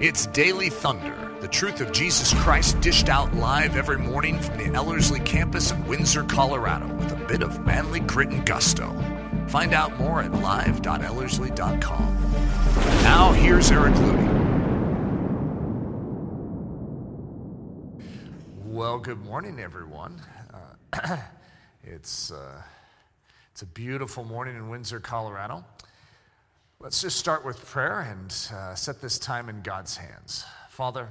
[0.00, 4.72] It's Daily Thunder, the truth of Jesus Christ dished out live every morning from the
[4.72, 8.88] Ellerslie campus in Windsor, Colorado, with a bit of manly grit and gusto.
[9.48, 12.14] Find out more at live.ellerslie.com.
[13.02, 14.28] Now, here's Eric Ludy.
[18.66, 20.22] Well, good morning, everyone.
[20.94, 21.16] Uh,
[21.82, 22.62] it's, uh,
[23.50, 25.64] it's a beautiful morning in Windsor, Colorado.
[26.80, 30.44] Let's just start with prayer and uh, set this time in God's hands.
[30.68, 31.08] Father,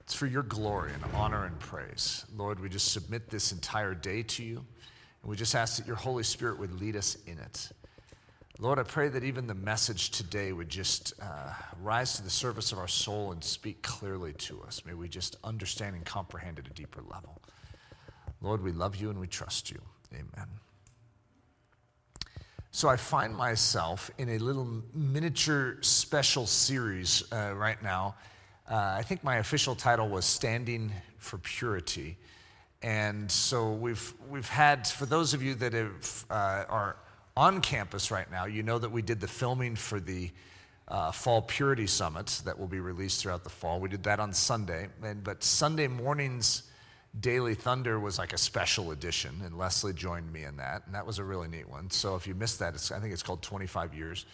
[0.00, 2.26] it's for your glory and honor and praise.
[2.36, 5.96] Lord, we just submit this entire day to you, and we just ask that your
[5.96, 7.70] Holy Spirit would lead us in it.
[8.58, 12.72] Lord, I pray that even the message today would just uh, rise to the surface
[12.72, 14.82] of our soul and speak clearly to us.
[14.84, 17.40] May we just understand and comprehend at a deeper level.
[18.42, 19.80] Lord, we love you and we trust you.
[20.12, 20.48] Amen.
[22.76, 28.16] So I find myself in a little miniature special series uh, right now.
[28.70, 32.18] Uh, I think my official title was Standing for Purity.
[32.82, 36.96] And so we've, we've had, for those of you that have, uh, are
[37.34, 40.30] on campus right now, you know that we did the filming for the
[40.86, 43.80] uh, Fall Purity Summit that will be released throughout the fall.
[43.80, 44.88] We did that on Sunday.
[45.02, 46.64] And, but Sunday mornings,
[47.20, 51.06] Daily Thunder was like a special edition, and Leslie joined me in that, and that
[51.06, 51.90] was a really neat one.
[51.90, 54.26] So if you missed that, I think it's called 25 Years.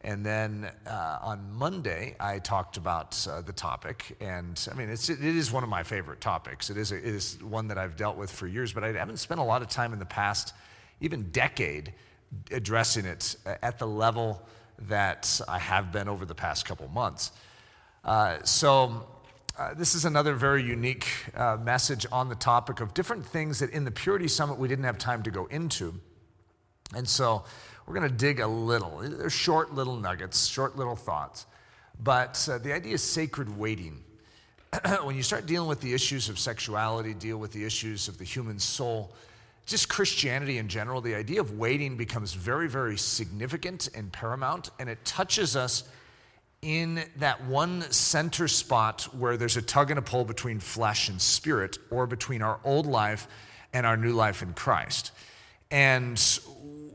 [0.00, 5.08] And then uh, on Monday, I talked about uh, the topic, and I mean, it's,
[5.08, 6.68] it is one of my favorite topics.
[6.68, 9.16] It is, a, it is one that I've dealt with for years, but I haven't
[9.16, 10.52] spent a lot of time in the past,
[11.00, 11.94] even decade,
[12.50, 14.42] addressing it at the level
[14.88, 17.32] that I have been over the past couple months.
[18.04, 19.06] Uh, so
[19.56, 23.70] uh, this is another very unique uh, message on the topic of different things that
[23.70, 25.94] in the Purity Summit we didn't have time to go into.
[26.94, 27.44] And so
[27.86, 28.98] we're going to dig a little.
[28.98, 31.46] They're short little nuggets, short little thoughts.
[32.02, 34.02] But uh, the idea is sacred waiting.
[35.04, 38.24] when you start dealing with the issues of sexuality, deal with the issues of the
[38.24, 39.14] human soul,
[39.66, 44.88] just Christianity in general, the idea of waiting becomes very, very significant and paramount, and
[44.88, 45.84] it touches us
[46.64, 51.20] in that one center spot where there's a tug and a pull between flesh and
[51.20, 53.28] spirit, or between our old life
[53.72, 55.12] and our new life in Christ.
[55.70, 56.12] And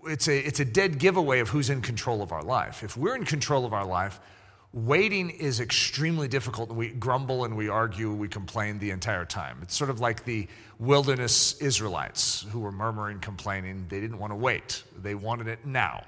[0.06, 2.84] it's a, it's a dead giveaway of who's in control of our life.
[2.84, 4.19] If we're in control of our life,
[4.74, 6.72] waiting is extremely difficult.
[6.72, 9.59] We grumble and we argue, we complain the entire time.
[9.62, 10.47] It's sort of like the
[10.80, 13.86] wilderness Israelites who were murmuring, complaining.
[13.90, 16.06] They didn't want to wait, they wanted it now.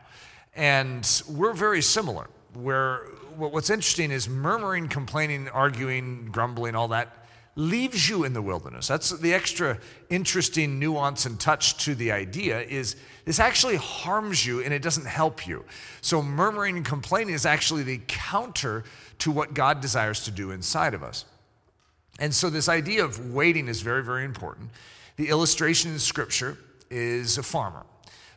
[0.55, 7.21] And we're very similar where what's interesting is murmuring, complaining, arguing, grumbling, all that
[7.55, 8.87] leaves you in the wilderness.
[8.87, 9.77] That's the extra
[10.09, 12.95] interesting nuance and touch to the idea is
[13.25, 15.65] this actually harms you and it doesn't help you.
[16.01, 18.83] So murmuring and complaining is actually the counter
[19.19, 21.25] to what God desires to do inside of us.
[22.19, 24.69] And so this idea of waiting is very, very important.
[25.17, 26.57] The illustration in scripture
[26.89, 27.85] is a farmer.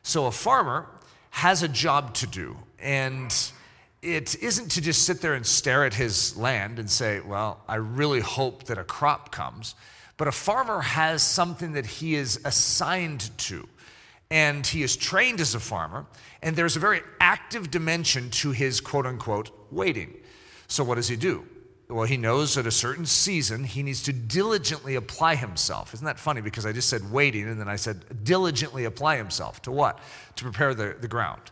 [0.03, 0.87] So a farmer
[1.31, 3.33] has a job to do and
[4.05, 7.77] it isn't to just sit there and stare at his land and say, Well, I
[7.77, 9.75] really hope that a crop comes.
[10.17, 13.69] But a farmer has something that he is assigned to.
[14.31, 16.07] And he is trained as a farmer.
[16.43, 20.15] And there's a very active dimension to his quote unquote waiting.
[20.69, 21.47] So, what does he do?
[21.89, 25.93] Well, he knows at a certain season he needs to diligently apply himself.
[25.95, 26.41] Isn't that funny?
[26.41, 29.99] Because I just said waiting and then I said diligently apply himself to what?
[30.37, 31.43] To prepare the, the ground.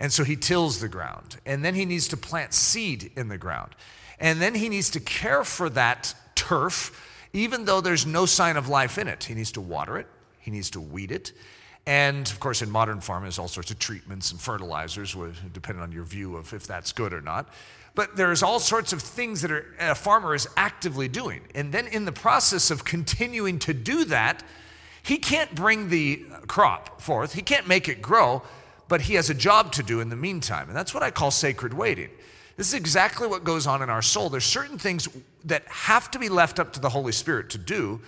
[0.00, 1.36] And so he tills the ground.
[1.44, 3.76] And then he needs to plant seed in the ground.
[4.18, 8.68] And then he needs to care for that turf, even though there's no sign of
[8.68, 9.24] life in it.
[9.24, 10.06] He needs to water it,
[10.40, 11.32] he needs to weed it.
[11.86, 15.16] And of course, in modern farming, there's all sorts of treatments and fertilizers,
[15.52, 17.48] depending on your view of if that's good or not.
[17.94, 19.50] But there's all sorts of things that
[19.80, 21.40] a farmer is actively doing.
[21.54, 24.44] And then in the process of continuing to do that,
[25.02, 28.42] he can't bring the crop forth, he can't make it grow
[28.90, 30.66] but he has a job to do in the meantime.
[30.66, 32.10] And that's what I call sacred waiting.
[32.56, 34.28] This is exactly what goes on in our soul.
[34.28, 35.08] There's certain things
[35.44, 38.00] that have to be left up to the Holy Spirit to do,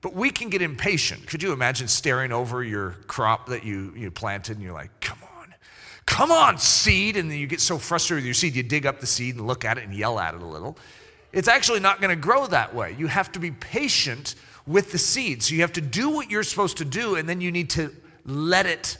[0.00, 1.28] but we can get impatient.
[1.28, 5.18] Could you imagine staring over your crop that you, you planted and you're like, come
[5.38, 5.54] on,
[6.06, 7.16] come on, seed.
[7.16, 9.46] And then you get so frustrated with your seed, you dig up the seed and
[9.46, 10.76] look at it and yell at it a little.
[11.32, 12.96] It's actually not going to grow that way.
[12.98, 14.34] You have to be patient
[14.66, 15.44] with the seed.
[15.44, 17.94] So you have to do what you're supposed to do, and then you need to
[18.24, 18.98] let it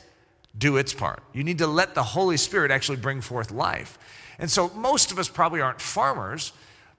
[0.56, 1.22] do its part.
[1.32, 3.98] You need to let the Holy Spirit actually bring forth life.
[4.38, 6.52] And so most of us probably aren't farmers,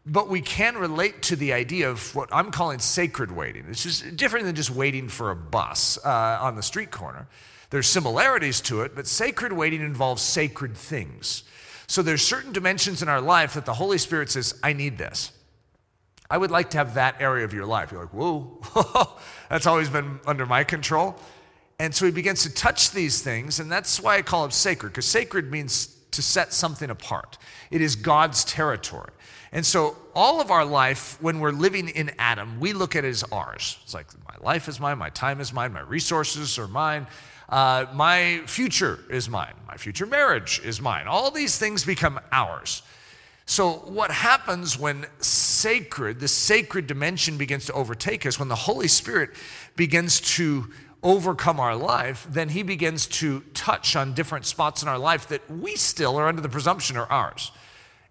[0.05, 3.65] but we can relate to the idea of what I'm calling sacred waiting.
[3.69, 7.27] It's just different than just waiting for a bus uh, on the street corner.
[7.69, 11.43] There's similarities to it, but sacred waiting involves sacred things.
[11.87, 15.31] So there's certain dimensions in our life that the Holy Spirit says, I need this.
[16.29, 17.91] I would like to have that area of your life.
[17.91, 19.17] You're like, whoa,
[19.49, 21.17] that's always been under my control.
[21.79, 24.89] And so he begins to touch these things, and that's why I call it sacred,
[24.89, 27.37] because sacred means to set something apart.
[27.69, 29.11] It is God's territory.
[29.51, 33.09] And so, all of our life, when we're living in Adam, we look at it
[33.09, 33.77] as ours.
[33.83, 37.05] It's like, my life is mine, my time is mine, my resources are mine,
[37.47, 41.07] uh, my future is mine, my future marriage is mine.
[41.07, 42.81] All these things become ours.
[43.45, 48.89] So, what happens when sacred, the sacred dimension begins to overtake us, when the Holy
[48.89, 49.29] Spirit
[49.77, 50.69] begins to
[51.03, 55.49] overcome our life, then He begins to touch on different spots in our life that
[55.49, 57.51] we still are under the presumption are ours.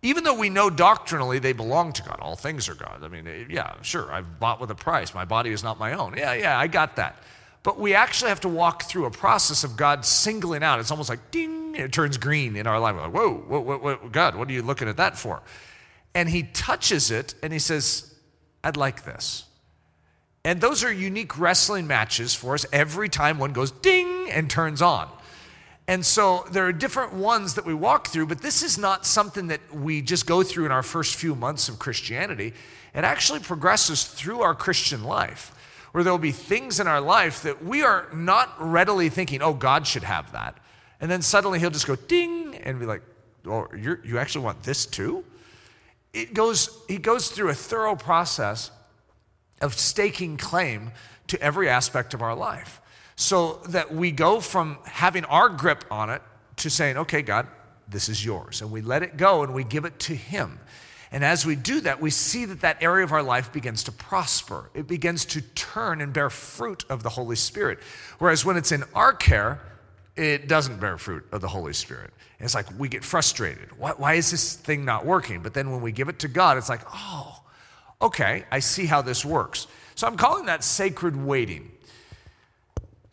[0.02, 3.02] Even though we know doctrinally they belong to God, all things are God.
[3.02, 5.14] I mean, eh, yeah, sure, I've bought with a price.
[5.14, 6.16] My body is not my own.
[6.16, 7.22] Yeah, yeah, I got that.
[7.62, 10.78] But we actually have to walk through a process of God singling out.
[10.78, 12.94] It's almost like ding it turns green in our life.
[12.94, 15.42] We're like, whoa, whoa, whoa, whoa, God, what are you looking at that for?
[16.14, 18.14] And he touches it and he says,
[18.64, 19.45] I'd like this.
[20.46, 24.80] And those are unique wrestling matches for us every time one goes ding and turns
[24.80, 25.08] on.
[25.88, 29.48] And so there are different ones that we walk through, but this is not something
[29.48, 32.54] that we just go through in our first few months of Christianity.
[32.94, 35.52] It actually progresses through our Christian life,
[35.90, 39.84] where there'll be things in our life that we are not readily thinking, oh, God
[39.84, 40.56] should have that.
[41.00, 43.02] And then suddenly he'll just go ding and be like,
[43.46, 45.24] oh, you actually want this too?
[46.12, 48.70] It goes, he goes through a thorough process
[49.60, 50.92] of staking claim
[51.28, 52.80] to every aspect of our life
[53.16, 56.22] so that we go from having our grip on it
[56.56, 57.46] to saying, okay, God,
[57.88, 58.60] this is yours.
[58.60, 60.58] And we let it go and we give it to Him.
[61.12, 63.92] And as we do that, we see that that area of our life begins to
[63.92, 64.70] prosper.
[64.74, 67.78] It begins to turn and bear fruit of the Holy Spirit.
[68.18, 69.60] Whereas when it's in our care,
[70.16, 72.12] it doesn't bear fruit of the Holy Spirit.
[72.38, 73.78] And it's like we get frustrated.
[73.78, 75.42] Why, why, is this thing not working?
[75.42, 77.40] But then when we give it to God, it's like, oh,
[78.00, 79.66] okay, I see how this works.
[79.94, 81.72] So I'm calling that sacred waiting.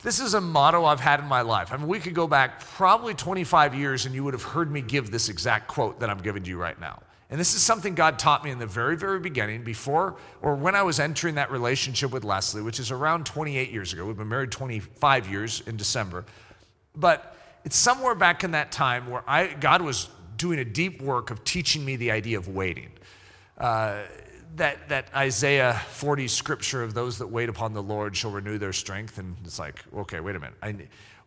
[0.04, 1.72] This is a motto I've had in my life.
[1.72, 4.82] I mean, we could go back probably 25 years and you would have heard me
[4.82, 7.02] give this exact quote that I'm giving to you right now.
[7.30, 10.76] And this is something God taught me in the very, very beginning, before or when
[10.76, 14.06] I was entering that relationship with Leslie, which is around 28 years ago.
[14.06, 16.26] We've been married 25 years in December.
[16.96, 21.32] But it's somewhere back in that time where I, God was doing a deep work
[21.32, 22.92] of teaching me the idea of waiting.
[23.58, 24.02] Uh,
[24.56, 28.74] that, that Isaiah 40 scripture of those that wait upon the Lord shall renew their
[28.74, 29.18] strength.
[29.18, 30.56] And it's like, okay, wait a minute.
[30.62, 30.76] I,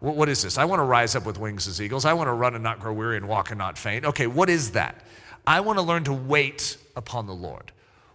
[0.01, 0.59] what is this?
[0.59, 2.05] I want to rise up with wings as eagles.
[2.05, 4.05] I want to run and not grow weary and walk and not faint.
[4.05, 5.03] Okay, what is that?
[5.47, 7.73] I want to learn to wait upon the Lord.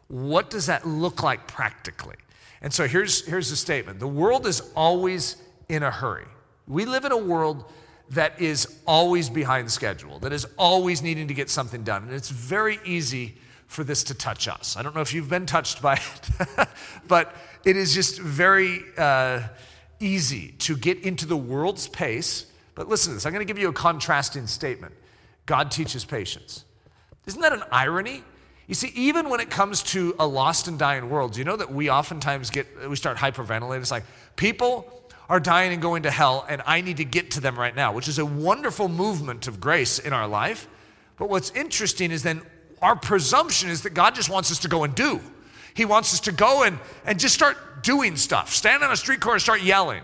[0.08, 2.18] What does that look like practically?
[2.62, 5.38] And so here's, here's the statement the world is always
[5.70, 6.28] in a hurry.
[6.68, 7.66] We live in a world
[8.12, 12.04] that is always behind schedule, that is always needing to get something done.
[12.04, 13.36] And it's very easy
[13.72, 14.76] for this to touch us.
[14.76, 16.68] I don't know if you've been touched by it,
[17.08, 17.34] but
[17.64, 19.44] it is just very uh,
[20.02, 22.48] easy to get into the world's pace.
[22.76, 24.94] But listen to this I'm going to give you a contrasting statement
[25.46, 26.66] God teaches patience.
[27.26, 28.26] Isn't that an irony?
[28.68, 31.72] You see, even when it comes to a lost and dying world, you know that
[31.72, 33.80] we oftentimes get, we start hyperventilating.
[33.80, 34.04] It's like,
[34.36, 34.86] people,
[35.30, 37.94] are dying and going to hell, and I need to get to them right now,
[37.94, 40.68] which is a wonderful movement of grace in our life.
[41.16, 42.42] But what's interesting is then
[42.82, 45.20] our presumption is that God just wants us to go and do.
[45.74, 48.54] He wants us to go and, and just start doing stuff.
[48.54, 50.04] Stand on a street corner and start yelling.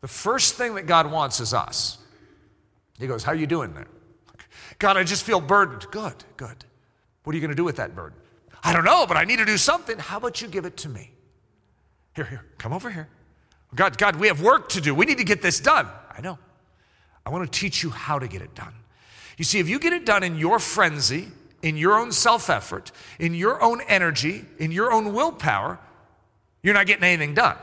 [0.00, 1.98] The first thing that God wants is us.
[2.98, 3.88] He goes, How are you doing there?
[4.78, 5.86] God, I just feel burdened.
[5.90, 6.64] Good, good.
[7.24, 8.18] What are you going to do with that burden?
[8.62, 9.98] I don't know, but I need to do something.
[9.98, 11.12] How about you give it to me?
[12.14, 13.08] Here, here, come over here.
[13.74, 14.94] God, God, we have work to do.
[14.94, 15.88] We need to get this done.
[16.16, 16.38] I know.
[17.24, 18.72] I want to teach you how to get it done.
[19.36, 21.28] You see, if you get it done in your frenzy,
[21.66, 25.80] in your own self effort, in your own energy, in your own willpower,
[26.62, 27.56] you're not getting anything done.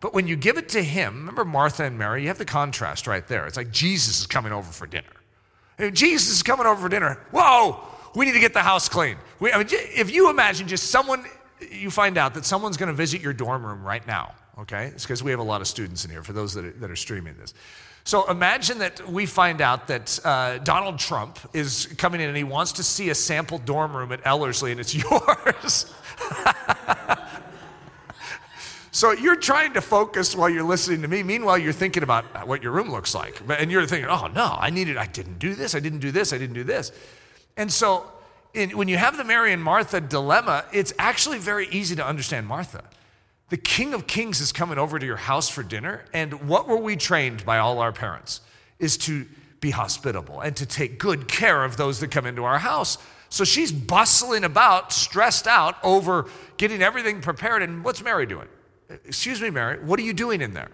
[0.00, 3.06] But when you give it to Him, remember Martha and Mary, you have the contrast
[3.06, 3.46] right there.
[3.46, 5.92] It's like Jesus is coming over for dinner.
[5.92, 7.20] Jesus is coming over for dinner.
[7.30, 7.78] Whoa,
[8.14, 9.16] we need to get the house clean.
[9.40, 11.24] We, I mean, if you imagine just someone,
[11.70, 14.86] you find out that someone's going to visit your dorm room right now okay?
[14.86, 16.90] It's because we have a lot of students in here for those that are, that
[16.90, 17.54] are streaming this.
[18.08, 22.42] So imagine that we find out that uh, Donald Trump is coming in and he
[22.42, 25.92] wants to see a sample dorm room at Ellerslie and it's yours.
[28.92, 31.22] so you're trying to focus while you're listening to me.
[31.22, 33.42] Meanwhile, you're thinking about what your room looks like.
[33.46, 36.32] And you're thinking, oh no, I needed, I didn't do this, I didn't do this,
[36.32, 36.92] I didn't do this.
[37.58, 38.10] And so
[38.54, 42.46] in, when you have the Mary and Martha dilemma, it's actually very easy to understand
[42.46, 42.84] Martha.
[43.50, 46.04] The King of Kings is coming over to your house for dinner.
[46.12, 48.42] And what were we trained by all our parents?
[48.78, 49.26] Is to
[49.60, 52.98] be hospitable and to take good care of those that come into our house.
[53.28, 57.62] So she's bustling about, stressed out over getting everything prepared.
[57.62, 58.48] And what's Mary doing?
[58.88, 60.70] Excuse me, Mary, what are you doing in there?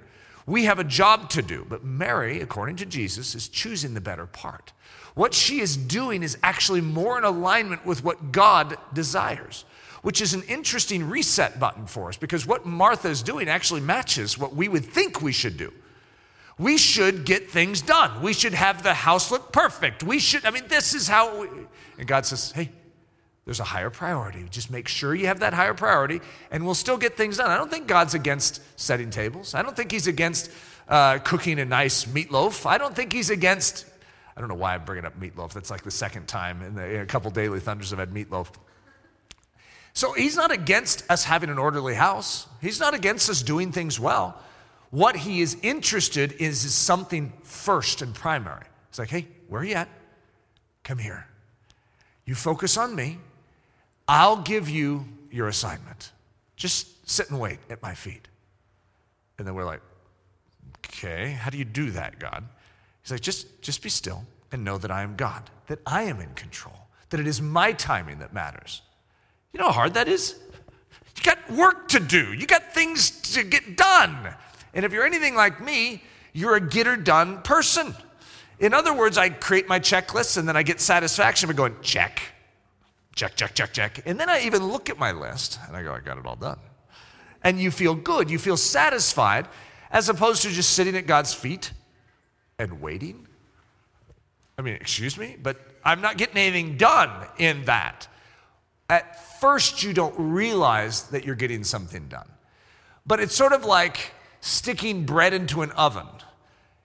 [0.47, 1.67] We have a job to do.
[1.69, 4.73] But Mary, according to Jesus, is choosing the better part.
[5.15, 9.65] What she is doing is actually more in alignment with what God desires,
[10.05, 14.37] which is an interesting reset button for us because what Martha is doing actually matches
[14.37, 15.73] what we would think we should do.
[16.59, 18.21] We should get things done.
[18.21, 20.03] We should have the house look perfect.
[20.03, 21.49] We should, I mean, this is how, we,
[21.99, 22.71] and God says, hey,
[23.47, 24.45] there's a higher priority.
[24.51, 26.21] Just make sure you have that higher priority,
[26.51, 27.51] and we'll still get things done.
[27.51, 29.55] I don't think God's against setting tables.
[29.55, 30.51] I don't think He's against
[30.87, 32.67] uh, cooking a nice meatloaf.
[32.67, 33.87] I don't think He's against,
[34.37, 35.55] I don't know why I'm bringing up meatloaf.
[35.55, 38.49] That's like the second time in, the, in a couple daily thunders I've had meatloaf.
[39.95, 43.99] So He's not against us having an orderly house, He's not against us doing things
[43.99, 44.39] well.
[44.95, 48.63] What he is interested in is something first and primary.
[48.91, 49.89] It's like, hey, where are you at?
[50.85, 51.27] Come here.
[52.25, 53.19] You focus on me.
[54.07, 56.13] I'll give you your assignment.
[56.55, 58.29] Just sit and wait at my feet.
[59.37, 59.81] And then we're like,
[60.87, 62.45] okay, how do you do that, God?
[63.03, 66.21] He's like, just, just be still and know that I am God, that I am
[66.21, 68.83] in control, that it is my timing that matters.
[69.55, 70.35] You know how hard that is?
[71.17, 74.35] You got work to do, you got things to get done.
[74.75, 77.95] And if you're anything like me, you're a get her done person.
[78.59, 82.21] In other words, I create my checklist and then I get satisfaction by going, check,
[83.15, 84.03] check, check, check, check.
[84.05, 86.35] And then I even look at my list and I go, I got it all
[86.35, 86.59] done.
[87.43, 89.47] And you feel good, you feel satisfied,
[89.93, 91.71] as opposed to just sitting at God's feet
[92.59, 93.29] and waiting.
[94.59, 98.09] I mean, excuse me, but I'm not getting anything done in that.
[98.89, 102.29] At first, you don't realize that you're getting something done.
[103.07, 106.07] But it's sort of like sticking bread into an oven.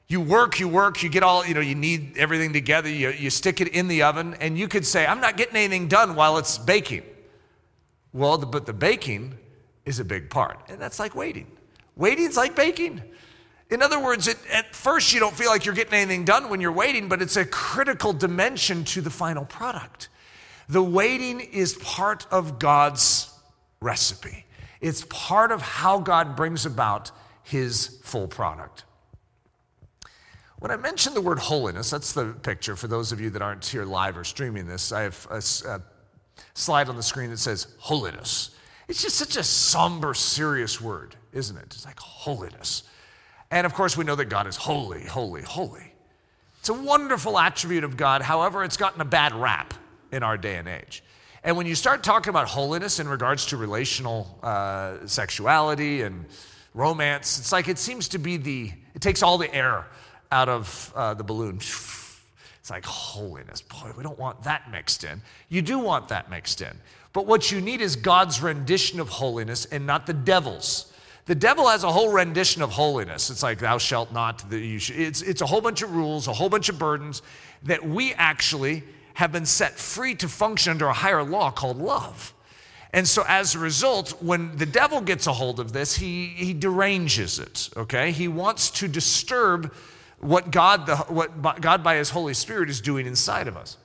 [0.08, 3.29] You work, you work, you get all, you know, you need everything together, you, you
[3.29, 6.38] stick it in the oven, and you could say, I'm not getting anything done while
[6.38, 7.03] it's baking.
[8.12, 9.38] Well, the, but the baking
[9.86, 11.46] is a big part, and that's like waiting.
[11.96, 13.03] Waiting's like baking.
[13.70, 16.60] In other words, it, at first you don't feel like you're getting anything done when
[16.60, 20.10] you're waiting, but it's a critical dimension to the final product.
[20.69, 23.33] The waiting is part of God's
[23.81, 24.45] recipe.
[24.79, 27.11] It's part of how God brings about
[27.41, 28.83] his full product.
[30.59, 33.65] When I mention the word holiness, that's the picture for those of you that aren't
[33.65, 34.91] here live or streaming this.
[34.91, 35.81] I have a, a
[36.53, 38.51] slide on the screen that says holiness.
[38.88, 41.63] It's just such a somber, serious word, isn't it?
[41.65, 42.83] It's like holiness.
[43.49, 45.93] And of course, we know that God is holy, holy, holy.
[46.59, 48.21] It's a wonderful attribute of God.
[48.21, 49.73] However, it's gotten a bad rap
[50.12, 51.04] in our day and age.
[51.44, 56.25] And when you start talking about holiness in regards to relational uh, sexuality and
[56.74, 57.39] romance.
[57.39, 59.88] It's like it seems to be the, it takes all the air
[60.32, 61.60] out of uh, the balloon.
[62.62, 63.62] It's like holiness.
[63.62, 65.22] Boy, we don't want that mixed in.
[65.48, 66.78] You do want that mixed in.
[67.13, 70.94] But what you need is God's rendition of holiness and not the devil's.
[71.25, 73.30] The devil has a whole rendition of holiness.
[73.30, 74.48] It's like, thou shalt not.
[74.50, 77.22] the, You it's, it's a whole bunch of rules, a whole bunch of burdens
[77.63, 78.84] that we actually
[79.19, 82.33] have been set free to function under a higher law called love.
[82.93, 86.53] And so, as a result, when the devil gets a hold of this, he, he
[86.53, 88.13] deranges it, okay?
[88.13, 89.73] He wants to disturb
[90.19, 93.75] what God, the, what God, by his Holy Spirit, is doing inside of us.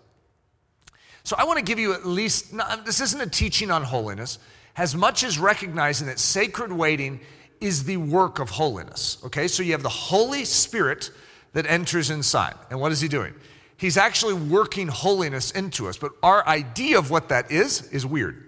[1.25, 4.39] So, I want to give you at least, this isn't a teaching on holiness,
[4.77, 7.19] as much as recognizing that sacred waiting
[7.61, 9.49] is the work of holiness, okay?
[9.49, 11.11] So, you have the Holy Spirit
[11.55, 12.55] that enters inside.
[12.71, 13.35] And what is he doing?
[13.77, 15.97] He's actually working holiness into us.
[15.97, 18.43] But our idea of what that is is weird.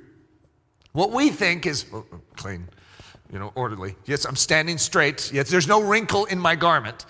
[0.92, 2.68] What we think is oh, oh, clean,
[3.32, 3.96] you know, orderly.
[4.06, 5.30] Yes, I'm standing straight.
[5.32, 7.04] Yes, there's no wrinkle in my garment.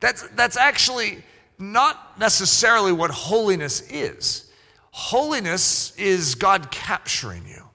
[0.00, 1.22] That's, that's actually
[1.58, 4.50] not necessarily what holiness is.
[4.92, 7.68] Holiness is God capturing you,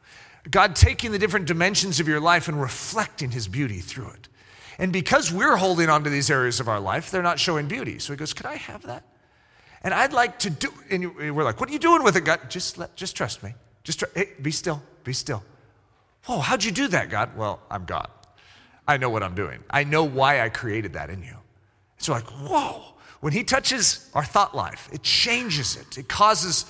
[0.50, 4.30] God taking the different dimensions of your life and reflecting His beauty through it.
[4.80, 8.00] And because we're holding on to these areas of our life, they're not showing beauty.
[8.00, 9.04] So He goes, Could I have that?
[9.84, 12.50] And I'd like to do, and we're like, What are you doing with it, God?
[12.50, 13.54] Just, let, just trust me.
[13.84, 15.44] Just try, hey, be still, be still.
[16.26, 17.36] Whoa, how'd you do that, God?
[17.36, 18.08] Well, I'm God.
[18.88, 19.60] I know what I'm doing.
[19.70, 21.36] I know why I created that in you.
[21.98, 22.84] It's like, whoa.
[23.20, 25.98] When He touches our thought life, it changes it.
[25.98, 26.66] It causes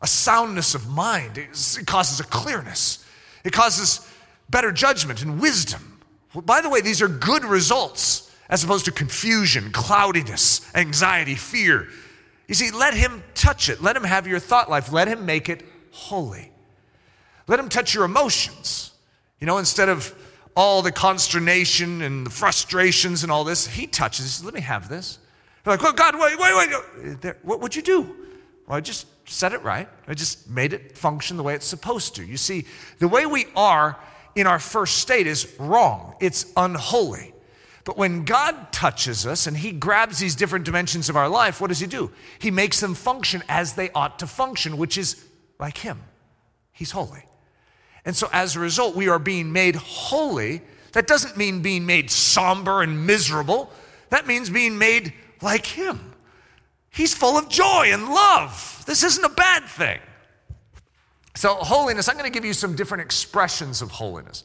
[0.00, 3.06] a soundness of mind, it causes a clearness,
[3.44, 4.08] it causes
[4.50, 6.00] better judgment and wisdom.
[6.34, 11.88] Well, by the way, these are good results as opposed to confusion, cloudiness, anxiety, fear.
[12.52, 13.82] You see, let Him touch it.
[13.82, 14.92] Let Him have your thought life.
[14.92, 16.52] Let Him make it holy.
[17.48, 18.92] Let him touch your emotions.
[19.40, 20.14] You know, instead of
[20.54, 24.44] all the consternation and the frustrations and all this, he touches.
[24.44, 25.18] Let me have this.
[25.64, 27.36] They're like, well, God, wait, wait, wait.
[27.42, 28.02] What would you do?
[28.66, 29.88] Well, I just set it right.
[30.06, 32.22] I just made it function the way it's supposed to.
[32.22, 32.66] You see,
[32.98, 33.98] the way we are
[34.34, 37.32] in our first state is wrong, it's unholy.
[37.84, 41.68] But when God touches us and He grabs these different dimensions of our life, what
[41.68, 42.12] does He do?
[42.38, 45.24] He makes them function as they ought to function, which is
[45.58, 46.00] like Him.
[46.72, 47.24] He's holy.
[48.04, 50.62] And so as a result, we are being made holy.
[50.92, 53.70] That doesn't mean being made somber and miserable,
[54.10, 56.14] that means being made like Him.
[56.90, 58.84] He's full of joy and love.
[58.86, 59.98] This isn't a bad thing.
[61.34, 64.44] So, holiness, I'm going to give you some different expressions of holiness.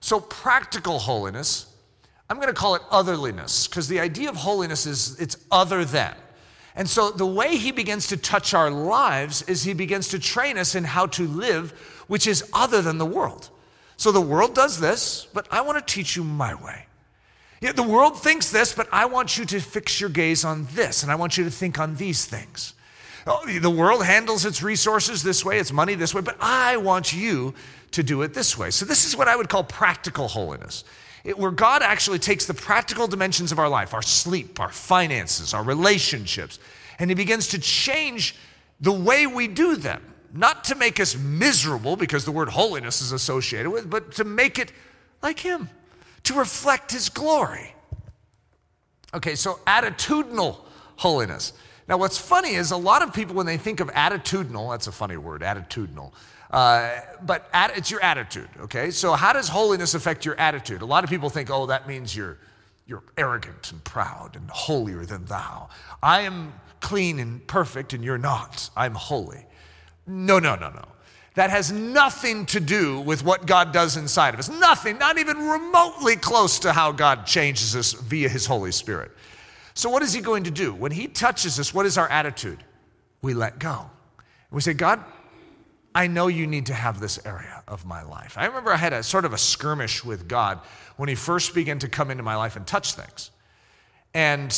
[0.00, 1.66] So, practical holiness,
[2.28, 6.14] I'm going to call it otherliness because the idea of holiness is it's other than.
[6.74, 10.58] And so, the way he begins to touch our lives is he begins to train
[10.58, 11.70] us in how to live,
[12.06, 13.48] which is other than the world.
[13.96, 16.86] So, the world does this, but I want to teach you my way.
[17.62, 21.02] Yeah, the world thinks this, but I want you to fix your gaze on this,
[21.02, 22.74] and I want you to think on these things.
[23.26, 27.14] Oh, the world handles its resources this way, its money this way, but I want
[27.14, 27.54] you
[27.92, 28.70] to do it this way.
[28.70, 30.84] So, this is what I would call practical holiness,
[31.26, 35.52] it, where God actually takes the practical dimensions of our life, our sleep, our finances,
[35.52, 36.58] our relationships,
[36.98, 38.36] and He begins to change
[38.80, 40.02] the way we do them.
[40.32, 44.58] Not to make us miserable, because the word holiness is associated with, but to make
[44.58, 44.72] it
[45.22, 45.68] like Him,
[46.24, 47.74] to reflect His glory.
[49.14, 50.58] Okay, so attitudinal
[50.96, 51.52] holiness.
[51.88, 54.92] Now, what's funny is a lot of people, when they think of attitudinal, that's a
[54.92, 56.12] funny word, attitudinal,
[56.50, 58.90] uh, but at, it's your attitude, okay?
[58.90, 60.82] So, how does holiness affect your attitude?
[60.82, 62.38] A lot of people think, oh, that means you're,
[62.86, 65.68] you're arrogant and proud and holier than thou.
[66.02, 68.70] I am clean and perfect, and you're not.
[68.76, 69.44] I'm holy.
[70.06, 70.84] No, no, no, no.
[71.34, 74.48] That has nothing to do with what God does inside of us.
[74.48, 79.10] Nothing, not even remotely close to how God changes us via His Holy Spirit.
[79.74, 80.72] So, what is he going to do?
[80.72, 82.64] When he touches us, what is our attitude?
[83.20, 83.90] We let go.
[84.50, 85.04] We say, God,
[85.96, 88.36] I know you need to have this area of my life.
[88.36, 90.60] I remember I had a sort of a skirmish with God
[90.98, 93.30] when he first began to come into my life and touch things.
[94.12, 94.54] And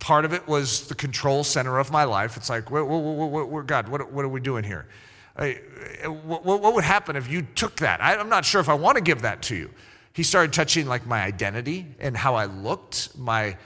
[0.00, 2.36] part of it was the control center of my life.
[2.36, 4.88] It's like, where, where, where, God, what, what, are we doing here?
[5.36, 5.60] I,
[6.00, 6.44] eh, what,
[6.74, 8.02] would happen if you took that?
[8.02, 9.70] I'm not sure if I want to give that to you.
[10.12, 13.56] He started touching like my identity and how I looked, my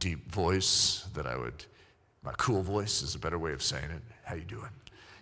[0.00, 1.64] deep voice that I would,
[2.24, 4.02] my cool voice is a better way of saying it.
[4.24, 4.70] How you doing?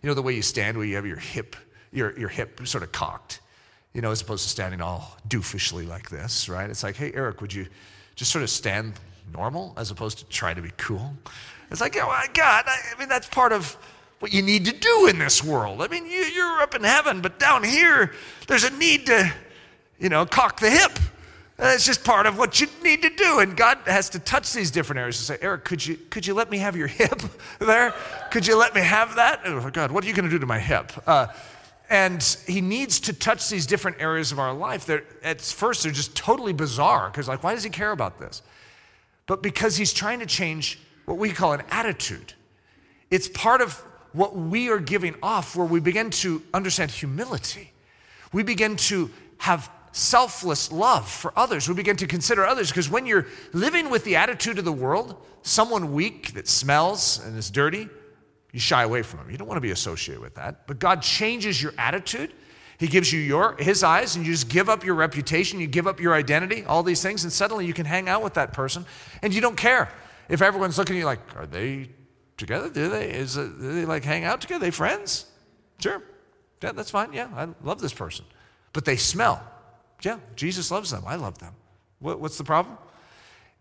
[0.04, 1.56] You know the way you stand where you have your hip,
[1.90, 3.40] your, your hip sort of cocked,
[3.94, 6.68] you know, as opposed to standing all doofishly like this, right?
[6.68, 7.68] It's like, hey, Eric, would you
[8.14, 8.92] just sort of stand
[9.32, 11.14] normal as opposed to try to be cool?
[11.70, 13.78] It's like, oh my God, I, mean, that's part of
[14.18, 15.80] what you need to do in this world.
[15.80, 18.12] I mean, you, you're up in heaven, but down here,
[18.46, 19.32] there's a need to,
[19.98, 20.98] you know, cock the hip
[21.58, 23.38] it's just part of what you need to do.
[23.38, 26.34] And God has to touch these different areas and say, Eric, could you, could you
[26.34, 27.22] let me have your hip
[27.58, 27.94] there?
[28.30, 29.40] Could you let me have that?
[29.44, 30.92] Oh, God, what are you going to do to my hip?
[31.06, 31.28] Uh,
[31.90, 35.92] and he needs to touch these different areas of our life that at first they're
[35.92, 38.42] just totally bizarre because, like, why does he care about this?
[39.26, 42.32] But because he's trying to change what we call an attitude.
[43.10, 43.74] It's part of
[44.12, 47.72] what we are giving off where we begin to understand humility.
[48.32, 51.68] We begin to have selfless love for others.
[51.68, 55.16] We begin to consider others because when you're living with the attitude of the world,
[55.42, 57.88] someone weak that smells and is dirty,
[58.52, 59.30] you shy away from them.
[59.30, 60.66] You don't want to be associated with that.
[60.66, 62.32] But God changes your attitude.
[62.78, 65.86] He gives you your his eyes and you just give up your reputation, you give
[65.86, 68.84] up your identity, all these things and suddenly you can hang out with that person
[69.22, 69.92] and you don't care.
[70.28, 71.90] If everyone's looking at you like, are they
[72.36, 72.68] together?
[72.68, 74.56] Do they is it, do they like hang out together?
[74.56, 75.26] Are they friends?
[75.78, 76.02] Sure.
[76.64, 77.12] Yeah, that's fine.
[77.12, 78.24] Yeah, I love this person.
[78.72, 79.53] But they smell.
[80.04, 81.04] Yeah, Jesus loves them.
[81.06, 81.54] I love them.
[81.98, 82.76] What, what's the problem?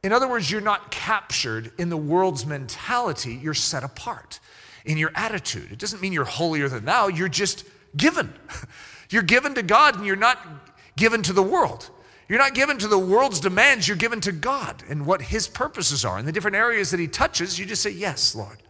[0.04, 4.40] In other words, you're not captured in the world's mentality, you're set apart
[4.86, 5.72] in your attitude.
[5.72, 8.34] It doesn't mean you're holier than thou, you're just given.
[9.10, 10.40] You're given to God and you're not
[10.96, 11.92] given to the world.
[12.28, 16.04] You're not given to the world's demands, you're given to God and what His purposes
[16.04, 16.18] are.
[16.18, 18.63] In the different areas that He touches, you just say, Yes, Lord.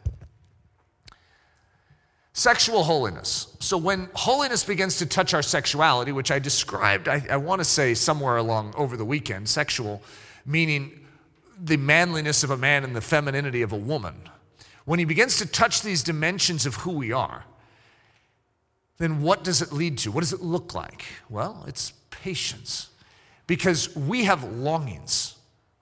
[2.33, 3.55] Sexual holiness.
[3.59, 7.65] So, when holiness begins to touch our sexuality, which I described, I, I want to
[7.65, 10.01] say somewhere along over the weekend, sexual
[10.45, 11.05] meaning
[11.63, 14.15] the manliness of a man and the femininity of a woman.
[14.85, 17.45] When he begins to touch these dimensions of who we are,
[18.97, 20.11] then what does it lead to?
[20.11, 21.05] What does it look like?
[21.29, 22.89] Well, it's patience.
[23.45, 25.35] Because we have longings,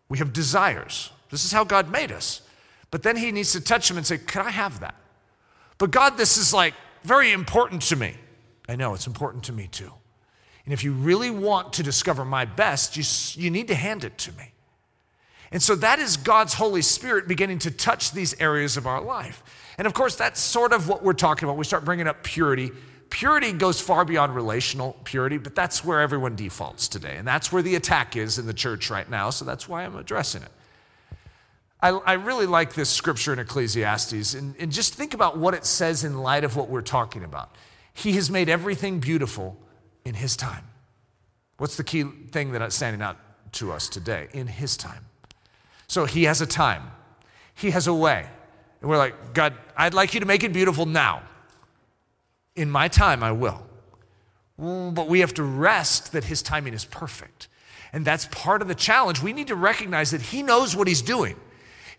[0.09, 1.11] we have desires.
[1.29, 2.41] This is how God made us.
[2.89, 4.95] But then he needs to touch them and say, Can I have that?
[5.81, 8.13] But God, this is like very important to me.
[8.69, 9.91] I know it's important to me too.
[10.63, 13.03] And if you really want to discover my best, you,
[13.43, 14.51] you need to hand it to me.
[15.51, 19.43] And so that is God's Holy Spirit beginning to touch these areas of our life.
[19.79, 21.57] And of course, that's sort of what we're talking about.
[21.57, 22.69] We start bringing up purity.
[23.09, 27.15] Purity goes far beyond relational purity, but that's where everyone defaults today.
[27.17, 29.31] And that's where the attack is in the church right now.
[29.31, 30.51] So that's why I'm addressing it.
[31.81, 34.35] I, I really like this scripture in Ecclesiastes.
[34.35, 37.55] And, and just think about what it says in light of what we're talking about.
[37.93, 39.57] He has made everything beautiful
[40.05, 40.63] in His time.
[41.57, 43.17] What's the key thing that's standing out
[43.53, 44.27] to us today?
[44.33, 45.05] In His time.
[45.87, 46.91] So He has a time,
[47.55, 48.27] He has a way.
[48.79, 51.21] And we're like, God, I'd like you to make it beautiful now.
[52.55, 53.63] In my time, I will.
[54.59, 57.47] Mm, but we have to rest that His timing is perfect.
[57.93, 59.21] And that's part of the challenge.
[59.21, 61.35] We need to recognize that He knows what He's doing.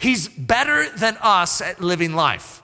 [0.02, 2.62] He's better than us at living life.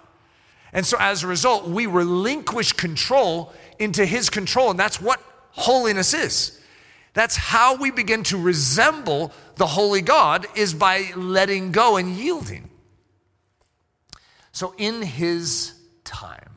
[0.73, 4.71] And so as a result, we relinquish control into His control.
[4.71, 5.23] And that's what
[5.53, 6.61] holiness is.
[7.15, 12.71] That's how we begin to resemble the holy God is by letting go and yielding.
[14.53, 15.75] So in His
[16.05, 16.49] time,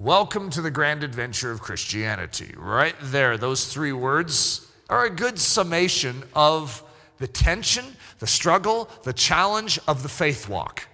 [0.00, 2.54] Welcome to the grand adventure of Christianity.
[2.56, 6.82] Right there, those three words are a good summation of
[7.18, 7.84] the tension,
[8.20, 10.86] the struggle, the challenge of the faith walk.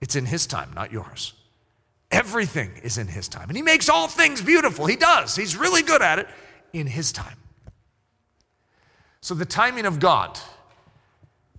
[0.00, 1.32] It's in His time, not yours.
[2.10, 3.48] Everything is in His time.
[3.48, 4.84] And He makes all things beautiful.
[4.86, 5.34] He does.
[5.34, 6.28] He's really good at it
[6.72, 7.38] in His time.
[9.20, 10.38] So the timing of God.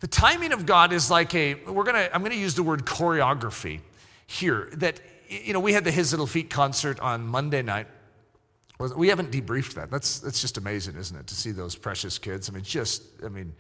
[0.02, 3.80] The timing of God is like a, we're gonna, I'm gonna use the word choreography
[4.28, 5.00] here, that
[5.30, 7.88] you know, we had the His Little Feet concert on Monday night.
[8.98, 9.90] We haven't debriefed that.
[9.90, 12.50] That's, that's just amazing, isn't it, to see those precious kids?
[12.50, 13.54] I mean, just, I mean,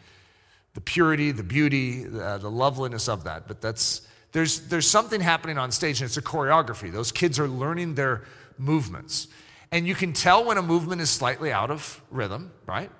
[0.75, 3.47] the purity, the beauty, the, uh, the loveliness of that.
[3.47, 6.91] But that's, there's, there's something happening on stage, and it's a choreography.
[6.91, 8.23] Those kids are learning their
[8.57, 9.29] movements.
[9.71, 12.91] And you can tell when a movement is slightly out of rhythm, right?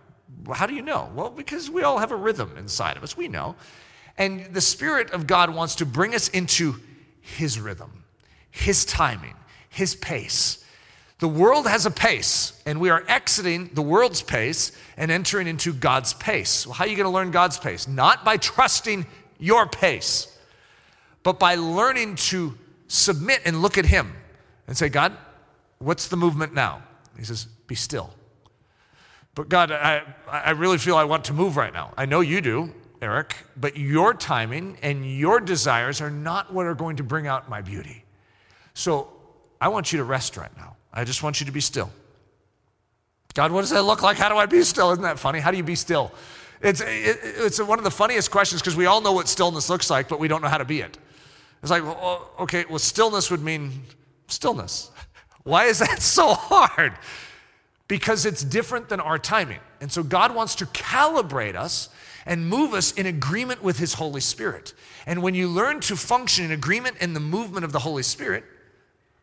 [0.53, 1.11] How do you know?
[1.13, 3.15] Well, because we all have a rhythm inside of us.
[3.15, 3.55] We know.
[4.17, 6.79] And the Spirit of God wants to bring us into
[7.21, 8.05] His rhythm.
[8.51, 9.35] His timing,
[9.69, 10.64] His pace.
[11.19, 15.71] The world has a pace, and we are exiting the world's pace and entering into
[15.71, 16.67] God's pace.
[16.67, 17.87] Well, how are you going to learn God's pace?
[17.87, 19.05] Not by trusting
[19.39, 20.37] your pace,
[21.23, 24.13] but by learning to submit and look at Him
[24.67, 25.13] and say, God,
[25.79, 26.83] what's the movement now?
[27.17, 28.13] He says, Be still.
[29.35, 31.93] But God, I, I really feel I want to move right now.
[31.97, 36.75] I know you do, Eric, but your timing and your desires are not what are
[36.75, 38.05] going to bring out my beauty.
[38.73, 39.11] So
[39.59, 40.75] I want you to rest right now.
[40.95, 41.91] I just want you to be still.
[43.33, 44.17] God, what does that look like?
[44.17, 44.91] How do I be still?
[44.91, 45.39] Isn't that funny?
[45.39, 46.13] How do you be still?
[46.61, 49.89] It's, it, it's one of the funniest questions because we all know what stillness looks
[49.89, 50.97] like, but we don't know how to be it.
[51.61, 53.83] It's like, well, okay, well, stillness would mean
[54.27, 54.89] stillness.
[55.43, 56.93] Why is that so hard?
[57.89, 59.59] Because it's different than our timing.
[59.81, 61.89] And so God wants to calibrate us
[62.25, 64.73] and move us in agreement with His Holy Spirit.
[65.05, 68.45] And when you learn to function in agreement in the movement of the Holy Spirit,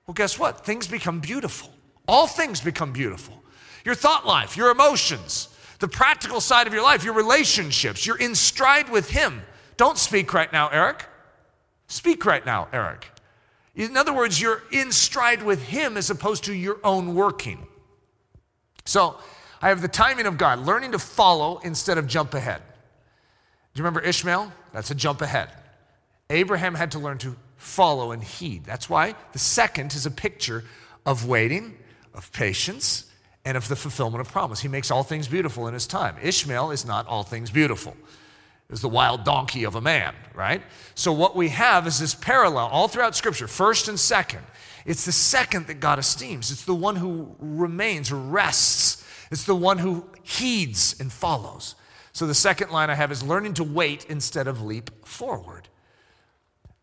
[0.07, 0.65] well, guess what?
[0.65, 1.71] Things become beautiful.
[2.09, 3.43] All things become beautiful.
[3.85, 8.35] Your thought life, your emotions, the practical side of your life, your relationships, you're in
[8.35, 9.43] stride with Him.
[9.77, 11.07] Don't speak right now, Eric.
[11.87, 13.11] Speak right now, Eric.
[13.75, 17.67] In other words, you're in stride with Him as opposed to your own working.
[18.85, 19.17] So,
[19.61, 22.61] I have the timing of God, learning to follow instead of jump ahead.
[23.75, 24.53] Do you remember Ishmael?
[24.73, 25.51] That's a jump ahead.
[26.31, 28.64] Abraham had to learn to follow and heed.
[28.64, 30.64] That's why the second is a picture
[31.07, 31.79] of waiting,
[32.12, 33.11] of patience,
[33.44, 34.61] and of the fulfillment of promise.
[34.61, 36.16] He makes all things beautiful in his time.
[36.22, 37.96] Ishmael is not all things beautiful.
[38.68, 40.62] Is the wild donkey of a man, right?
[40.94, 44.42] So what we have is this parallel all throughout Scripture, first and second.
[44.85, 46.51] It's the second that God esteems.
[46.51, 49.07] It's the one who remains rests.
[49.31, 51.75] It's the one who heeds and follows.
[52.12, 55.68] So the second line I have is learning to wait instead of leap forward.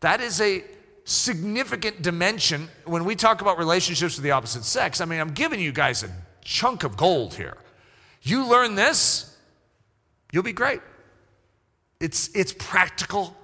[0.01, 0.63] That is a
[1.03, 5.01] significant dimension when we talk about relationships with the opposite sex.
[5.01, 6.09] I mean, I'm giving you guys a
[6.41, 7.57] chunk of gold here.
[8.21, 9.35] You learn this,
[10.31, 10.81] you'll be great.
[11.99, 13.35] It's, it's practical,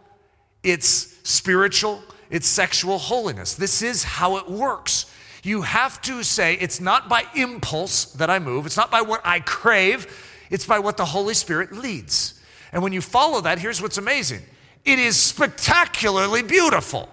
[0.63, 3.55] it's spiritual, it's sexual holiness.
[3.55, 5.11] This is how it works.
[5.43, 9.21] You have to say, it's not by impulse that I move, it's not by what
[9.23, 10.07] I crave,
[10.49, 12.39] it's by what the Holy Spirit leads.
[12.71, 14.41] And when you follow that, here's what's amazing
[14.85, 17.09] it is spectacularly beautiful.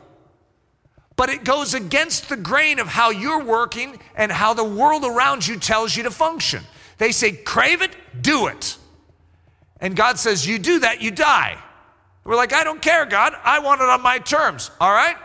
[1.16, 5.46] But it goes against the grain of how you're working and how the world around
[5.46, 6.64] you tells you to function.
[6.98, 8.76] They say, crave it, do it.
[9.80, 11.58] And God says, you do that, you die.
[12.24, 13.34] We're like, I don't care, God.
[13.42, 14.70] I want it on my terms.
[14.80, 15.16] All right?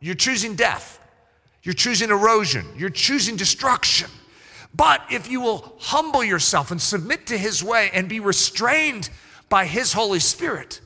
[0.00, 0.98] You're choosing death.
[1.62, 2.66] You're choosing erosion.
[2.76, 4.10] You're choosing destruction.
[4.74, 9.08] But if you will humble yourself and submit to His way and be restrained
[9.48, 10.80] by His Holy Spirit,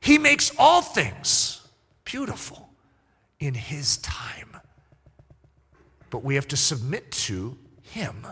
[0.00, 1.60] He makes all things
[2.04, 2.70] beautiful
[3.38, 4.56] in His time.
[6.10, 8.26] But we have to submit to Him,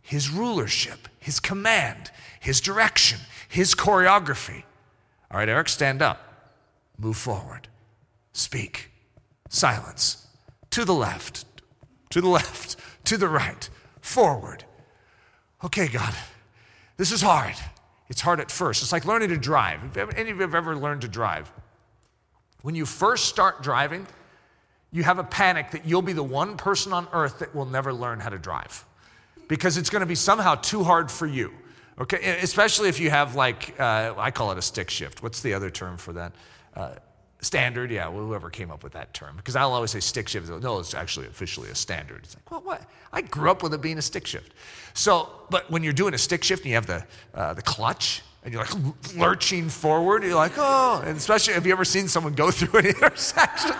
[0.00, 4.64] His rulership, His command, His direction, His choreography.
[5.30, 6.20] All right, Eric, stand up.
[6.98, 7.68] Move forward.
[8.32, 8.90] Speak.
[9.48, 10.26] Silence.
[10.70, 11.44] To the left.
[12.10, 12.76] To the left.
[13.04, 13.68] To the right.
[14.00, 14.64] Forward.
[15.64, 16.14] Okay, God,
[16.96, 17.54] this is hard.
[18.12, 18.82] It's hard at first.
[18.82, 19.96] It's like learning to drive.
[19.96, 21.50] If any of you have ever learned to drive?
[22.60, 24.06] When you first start driving,
[24.90, 27.90] you have a panic that you'll be the one person on earth that will never
[27.90, 28.84] learn how to drive
[29.48, 31.54] because it's going to be somehow too hard for you.
[31.98, 35.22] Okay, especially if you have like, uh, I call it a stick shift.
[35.22, 36.34] What's the other term for that?
[36.76, 36.96] Uh,
[37.42, 39.36] standard, yeah, well, whoever came up with that term.
[39.36, 40.48] Because I'll always say stick shift.
[40.48, 42.20] No, it's actually officially a standard.
[42.24, 42.88] It's like, well, what?
[43.12, 44.52] I grew up with it being a stick shift.
[44.94, 48.22] So, but when you're doing a stick shift and you have the, uh, the clutch,
[48.44, 52.32] and you're like lurching forward, you're like, oh, and especially have you ever seen someone
[52.32, 53.70] go through an intersection?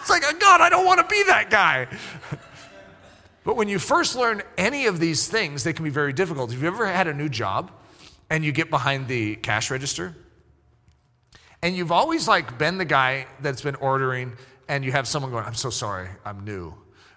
[0.00, 1.86] It's like, oh, God, I don't want to be that guy.
[3.44, 6.50] But when you first learn any of these things, they can be very difficult.
[6.50, 7.70] Have you ever had a new job
[8.28, 10.16] and you get behind the cash register?
[11.66, 14.34] And you've always like been the guy that's been ordering
[14.68, 16.72] and you have someone going, I'm so sorry, I'm new.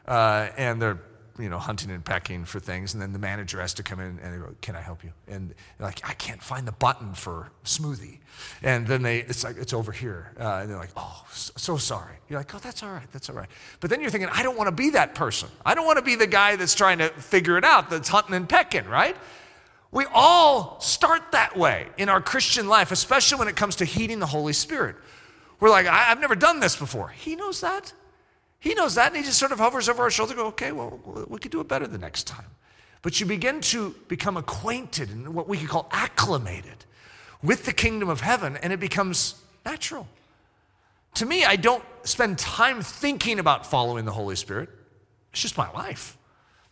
[0.07, 0.99] Uh, and they're
[1.37, 4.19] you know, hunting and pecking for things, and then the manager has to come in
[4.21, 7.49] and they go, "Can I help you?" And like, "I can't find the button for
[7.63, 8.17] smoothie,"
[8.61, 12.17] and then they, it's like, "It's over here," uh, and they're like, "Oh, so sorry."
[12.27, 13.47] You're like, "Oh, that's all right, that's all right."
[13.79, 15.47] But then you're thinking, "I don't want to be that person.
[15.65, 18.35] I don't want to be the guy that's trying to figure it out, that's hunting
[18.35, 19.15] and pecking, right?"
[19.91, 24.19] We all start that way in our Christian life, especially when it comes to heeding
[24.19, 24.95] the Holy Spirit.
[25.59, 27.09] We're like, I've never done this before.
[27.09, 27.93] He knows that.
[28.59, 30.99] He knows that, and he just sort of hovers over our shoulder, go, okay, well,
[31.27, 32.45] we could do it better the next time.
[33.01, 36.85] But you begin to become acquainted and what we could call acclimated
[37.41, 40.07] with the kingdom of heaven, and it becomes natural.
[41.15, 44.69] To me, I don't spend time thinking about following the Holy Spirit.
[45.31, 46.17] It's just my life.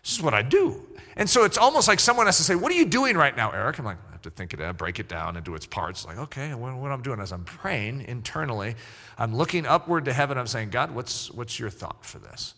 [0.08, 0.82] This is what I do.
[1.18, 3.52] And so it's almost like someone has to say, What are you doing right now,
[3.52, 3.78] Eric?
[3.78, 6.06] I'm like, I have to think it out, break it down into its parts.
[6.06, 8.76] Like, okay, what, I'm doing is I'm praying internally.
[9.18, 10.38] I'm looking upward to heaven.
[10.38, 12.54] I'm saying, God, what's, what's your thought for this?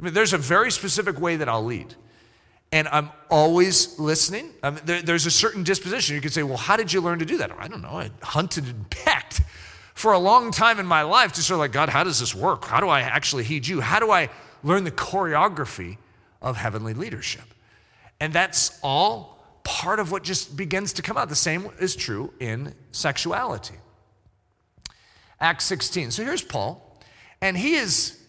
[0.00, 1.94] I mean, there's a very specific way that I'll lead.
[2.72, 4.50] And I'm always listening.
[4.64, 6.16] I mean, there, there's a certain disposition.
[6.16, 7.52] You could say, well, how did you learn to do that?
[7.60, 7.90] I don't know.
[7.90, 9.42] I hunted and pecked
[9.94, 12.34] for a long time in my life to sort of like, God, how does this
[12.34, 12.64] work?
[12.64, 13.82] How do I actually heed you?
[13.82, 14.30] How do I
[14.64, 15.98] learn the choreography
[16.42, 17.44] of heavenly leadership.
[18.20, 21.28] And that's all part of what just begins to come out.
[21.28, 23.76] The same is true in sexuality.
[25.40, 26.10] Acts 16.
[26.10, 27.00] So here's Paul,
[27.40, 28.20] and he is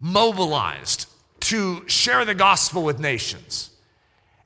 [0.00, 1.06] mobilized
[1.40, 3.70] to share the gospel with nations.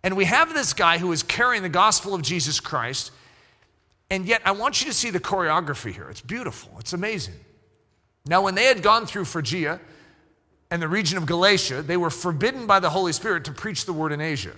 [0.02, 3.12] And we have this guy who is carrying the gospel of Jesus Christ.
[4.10, 6.08] And yet, I want you to see the choreography here.
[6.10, 7.34] It's beautiful, it's amazing.
[8.26, 9.80] Now, when they had gone through Phrygia,
[10.72, 13.92] and the region of Galatia, they were forbidden by the Holy Spirit to preach the
[13.92, 14.54] word in Asia.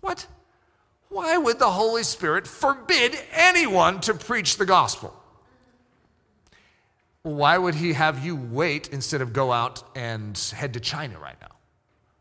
[0.00, 0.26] What?
[1.08, 5.18] Why would the Holy Spirit forbid anyone to preach the gospel?
[7.22, 11.40] Why would he have you wait instead of go out and head to China right
[11.40, 11.56] now?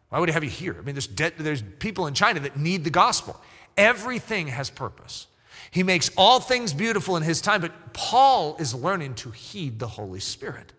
[0.07, 0.77] Why would he have you here?
[0.79, 3.35] I mean, there's, de- there's people in China that need the gospel.
[3.75, 5.27] Everything has purpose.
[5.69, 9.87] He makes all things beautiful in his time, but Paul is learning to heed the
[9.89, 10.71] Holy Spirit.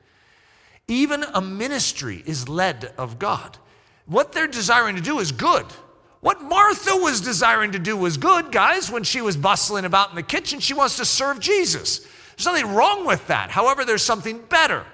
[0.89, 3.59] Even a ministry is led of God.
[4.07, 5.67] What they're desiring to do is good.
[6.21, 10.17] What Martha was desiring to do was good, guys, when she was bustling about in
[10.17, 10.61] the kitchen.
[10.61, 12.01] She wants to serve Jesus.
[12.37, 13.51] There's nothing wrong with that.
[13.51, 14.85] However, there's something better.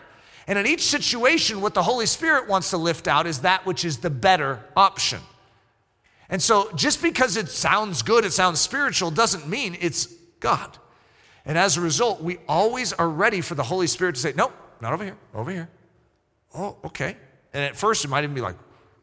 [0.47, 3.85] And in each situation, what the Holy Spirit wants to lift out is that which
[3.85, 5.21] is the better option.
[6.29, 10.07] And so, just because it sounds good, it sounds spiritual, doesn't mean it's
[10.41, 10.79] God.
[11.45, 14.53] And as a result, we always are ready for the Holy Spirit to say, Nope,
[14.81, 15.69] not over here, over here.
[16.55, 17.17] Oh, okay.
[17.53, 18.57] And at first, it might even be like,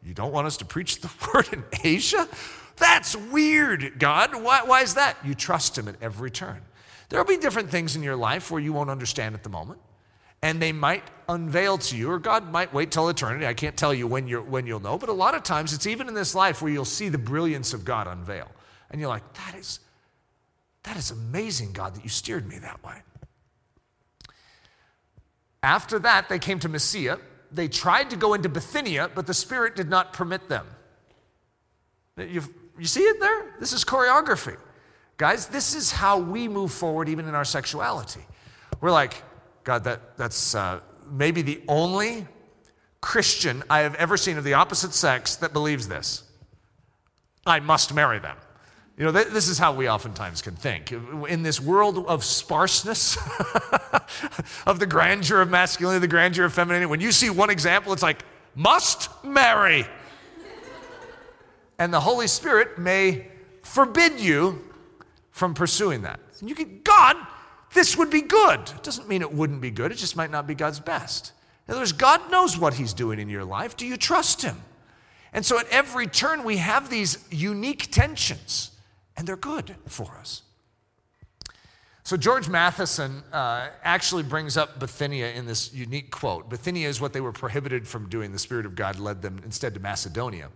[0.04, 2.28] You don't want us to preach the word in Asia?
[2.76, 4.42] That's weird, God.
[4.42, 5.16] Why, why is that?
[5.24, 6.62] You trust Him at every turn.
[7.08, 9.80] There'll be different things in your life where you won't understand at the moment,
[10.42, 13.46] and they might unveil to you, or God might wait till eternity.
[13.46, 15.86] I can't tell you when, you're, when you'll know, but a lot of times it's
[15.86, 18.50] even in this life where you'll see the brilliance of God unveil.
[18.90, 19.80] And you're like, That is,
[20.84, 23.02] that is amazing, God, that you steered me that way.
[25.62, 27.18] After that, they came to Mysia
[27.52, 30.66] they tried to go into Bithynia, but the Spirit did not permit them.
[32.16, 32.42] you
[32.78, 33.54] you see it there?
[33.60, 34.56] This is choreography.
[35.18, 38.22] Guys, this is how we move forward even in our sexuality.
[38.80, 39.22] We're like,
[39.64, 42.26] God, that, that's uh, maybe the only
[43.02, 46.24] Christian I have ever seen of the opposite sex that believes this.
[47.44, 48.38] I must marry them.
[49.00, 50.92] You know, this is how we oftentimes can think.
[51.26, 53.16] In this world of sparseness,
[54.66, 58.02] of the grandeur of masculinity, the grandeur of femininity, when you see one example, it's
[58.02, 58.22] like,
[58.54, 59.86] must marry.
[61.78, 63.28] and the Holy Spirit may
[63.62, 64.62] forbid you
[65.30, 66.20] from pursuing that.
[66.40, 67.16] And you can, God,
[67.72, 68.60] this would be good.
[68.60, 71.32] It doesn't mean it wouldn't be good, it just might not be God's best.
[71.66, 73.78] In other words, God knows what He's doing in your life.
[73.78, 74.60] Do you trust Him?
[75.32, 78.72] And so at every turn, we have these unique tensions
[79.16, 80.42] and they're good for us.
[82.02, 86.48] So, George Matheson uh, actually brings up Bithynia in this unique quote.
[86.48, 88.32] Bithynia is what they were prohibited from doing.
[88.32, 90.48] The Spirit of God led them instead to Macedonia.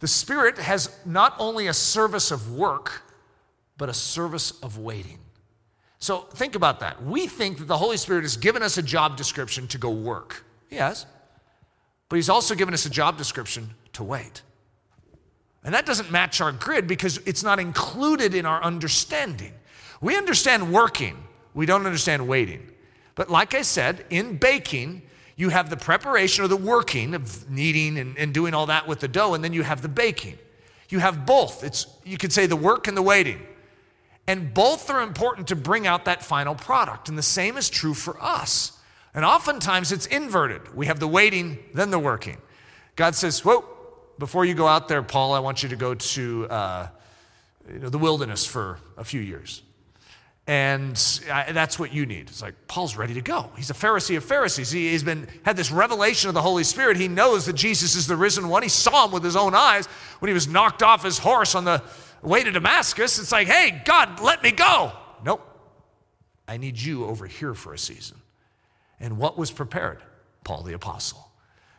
[0.00, 3.02] The Spirit has not only a service of work,
[3.76, 5.18] but a service of waiting.
[5.98, 7.02] So, think about that.
[7.02, 10.44] We think that the Holy Spirit has given us a job description to go work.
[10.70, 11.06] Yes.
[12.08, 14.42] But He's also given us a job description to wait.
[15.64, 19.52] And that doesn't match our grid because it's not included in our understanding.
[20.00, 21.16] We understand working,
[21.54, 22.70] we don't understand waiting.
[23.14, 25.02] But like I said, in baking,
[25.34, 29.00] you have the preparation or the working of kneading and, and doing all that with
[29.00, 30.38] the dough, and then you have the baking.
[30.88, 31.64] You have both.
[31.64, 33.40] It's you could say the work and the waiting.
[34.26, 37.08] And both are important to bring out that final product.
[37.08, 38.78] And the same is true for us.
[39.14, 40.74] And oftentimes it's inverted.
[40.74, 42.36] We have the waiting, then the working.
[42.94, 43.64] God says, Whoa,
[44.18, 46.88] before you go out there, Paul, I want you to go to uh,
[47.72, 49.62] you know, the wilderness for a few years.
[50.46, 52.28] And that's what you need.
[52.28, 53.50] It's like Paul's ready to go.
[53.56, 54.70] He's a Pharisee of Pharisees.
[54.70, 56.96] He, has been had this revelation of the Holy Spirit.
[56.96, 58.62] He knows that Jesus is the risen one.
[58.62, 59.84] He saw him with his own eyes
[60.20, 61.82] when he was knocked off his horse on the
[62.22, 63.18] way to Damascus.
[63.18, 64.92] It's like, hey, God, let me go.
[65.22, 65.42] Nope.
[66.48, 68.16] I need you over here for a season.
[68.98, 70.02] And what was prepared?
[70.44, 71.27] Paul the apostle.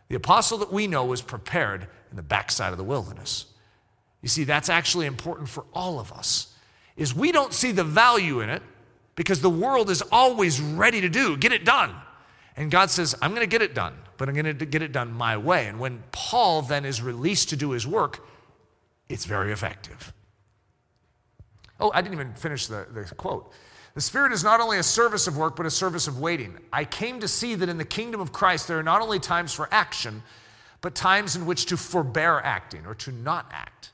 [0.09, 3.45] The apostle that we know was prepared in the backside of the wilderness.
[4.21, 6.53] You see, that's actually important for all of us.
[6.97, 8.61] Is we don't see the value in it
[9.15, 11.95] because the world is always ready to do, get it done.
[12.57, 14.91] And God says, I'm going to get it done, but I'm going to get it
[14.91, 15.67] done my way.
[15.67, 18.25] And when Paul then is released to do his work,
[19.07, 20.11] it's very effective.
[21.79, 23.53] Oh, I didn't even finish the, the quote.
[23.99, 26.57] The Spirit is not only a service of work, but a service of waiting.
[26.71, 29.53] I came to see that in the kingdom of Christ, there are not only times
[29.53, 30.23] for action,
[30.79, 33.91] but times in which to forbear acting or to not act.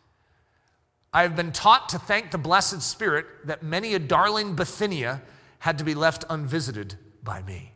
[1.11, 5.23] I have been taught to thank the blessed Spirit that many a darling Bithynia
[5.57, 7.71] had to be left unvisited by me.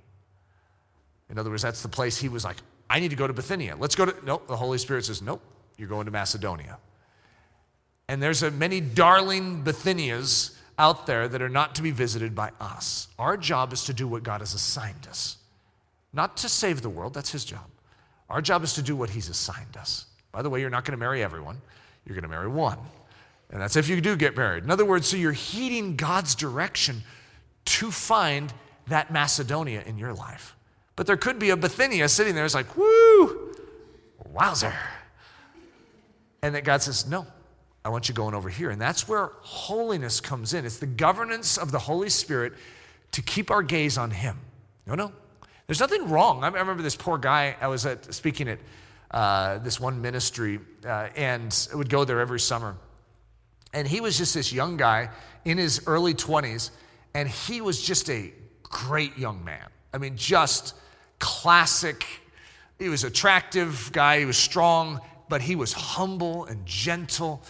[1.31, 2.57] In other words, that's the place he was like,
[2.91, 3.75] I need to go to Bithynia.
[3.75, 5.41] Let's go to, nope, the Holy Spirit says, nope,
[5.79, 6.77] you're going to Macedonia.
[8.07, 12.51] And there's a many darling Bithynias out there that are not to be visited by
[12.59, 13.09] us.
[13.19, 15.37] Our job is to do what God has assigned us,
[16.13, 17.69] not to save the world, that's his job
[18.29, 20.05] our job is to do what He's assigned us.
[20.31, 21.61] By the way, you're not going to marry everyone,
[22.05, 22.77] you're going to marry one.
[23.51, 24.63] And that's if you do get married.
[24.63, 27.01] In other words, so you're heeding God's direction
[27.65, 28.53] to find
[28.87, 30.55] that Macedonia in your life.
[30.95, 33.55] But there could be a Bithynia sitting there, it's like, woo,
[34.31, 34.73] wowzer.
[36.43, 37.25] And that God says, no,
[37.83, 38.69] I want you going over here.
[38.69, 40.65] And that's where holiness comes in.
[40.65, 42.53] It's the governance of the Holy Spirit
[43.11, 44.37] to keep our gaze on Him.
[44.85, 45.11] No, no,
[45.67, 46.43] there's nothing wrong.
[46.43, 48.59] I remember this poor guy, I was at, speaking at
[49.11, 52.75] uh, this one ministry uh, and would go there every summer.
[53.73, 55.09] And he was just this young guy
[55.45, 56.71] in his early 20s,
[57.13, 59.67] and he was just a great young man.
[59.93, 60.75] I mean, just
[61.19, 62.05] classic.
[62.77, 67.43] He was attractive guy, he was strong, but he was humble and gentle.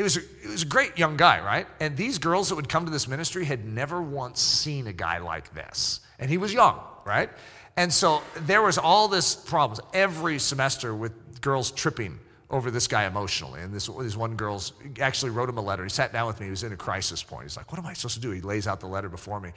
[0.00, 1.66] It was, a, it was a great young guy, right?
[1.78, 5.18] And these girls that would come to this ministry had never once seen a guy
[5.18, 6.00] like this.
[6.18, 7.28] And he was young, right?
[7.76, 13.04] And so there was all this problems every semester with girls tripping over this guy
[13.04, 13.60] emotionally.
[13.60, 14.62] And this, this one girl
[15.00, 15.82] actually wrote him a letter.
[15.82, 16.46] He sat down with me.
[16.46, 17.42] He was in a crisis point.
[17.42, 18.30] He's like, What am I supposed to do?
[18.30, 19.50] He lays out the letter before me.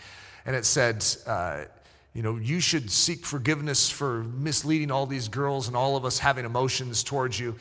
[0.45, 1.63] And it said, uh,
[2.13, 6.19] You know, you should seek forgiveness for misleading all these girls and all of us
[6.19, 7.55] having emotions towards you.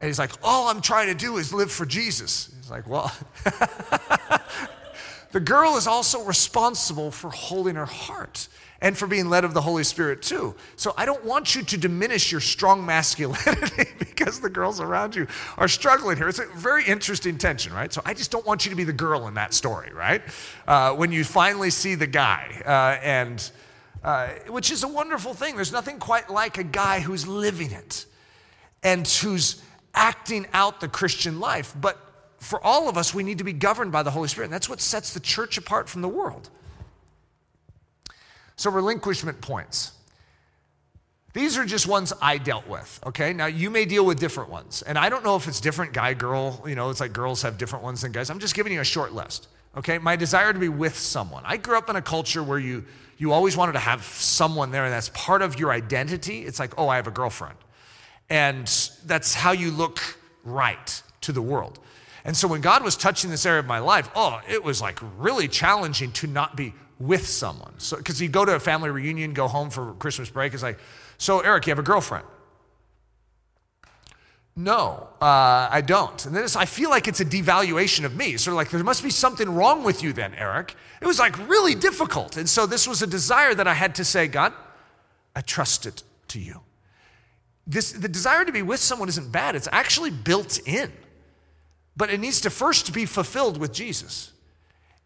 [0.00, 2.52] And he's like, All I'm trying to do is live for Jesus.
[2.56, 3.12] He's like, Well,
[5.32, 8.48] the girl is also responsible for holding her heart
[8.80, 10.54] and for being led of the Holy Spirit too.
[10.76, 15.26] So I don't want you to diminish your strong masculinity because the girls around you
[15.56, 16.28] are struggling here.
[16.28, 17.92] It's a very interesting tension, right?
[17.92, 20.22] So I just don't want you to be the girl in that story, right?
[20.66, 23.50] Uh, when you finally see the guy, uh, and
[24.06, 25.56] uh, which is a wonderful thing.
[25.56, 28.06] There's nothing quite like a guy who's living it
[28.84, 29.60] and who's
[29.96, 31.74] acting out the Christian life.
[31.80, 31.98] But
[32.38, 34.46] for all of us, we need to be governed by the Holy Spirit.
[34.46, 36.50] And that's what sets the church apart from the world.
[38.56, 39.92] So, relinquishment points.
[41.36, 43.34] These are just ones I dealt with, okay?
[43.34, 44.80] Now, you may deal with different ones.
[44.80, 47.58] And I don't know if it's different guy, girl, you know, it's like girls have
[47.58, 48.30] different ones than guys.
[48.30, 49.98] I'm just giving you a short list, okay?
[49.98, 51.42] My desire to be with someone.
[51.44, 52.86] I grew up in a culture where you,
[53.18, 56.46] you always wanted to have someone there, and that's part of your identity.
[56.46, 57.58] It's like, oh, I have a girlfriend.
[58.28, 58.66] And
[59.04, 60.00] that's how you look
[60.44, 61.78] right to the world.
[62.24, 64.98] And so when God was touching this area of my life, oh, it was like
[65.16, 67.74] really challenging to not be with someone.
[67.78, 70.78] So, because you go to a family reunion, go home for Christmas break, it's like,
[71.18, 72.24] so, Eric, you have a girlfriend?
[74.58, 76.24] No, uh, I don't.
[76.24, 78.38] And then I feel like it's a devaluation of me.
[78.38, 80.74] Sort of like there must be something wrong with you, then, Eric.
[81.02, 82.38] It was like really difficult.
[82.38, 84.54] And so this was a desire that I had to say, God,
[85.34, 86.62] I trust it to you.
[87.66, 90.92] This, the desire to be with someone isn't bad, it's actually built in.
[91.96, 94.32] But it needs to first be fulfilled with Jesus.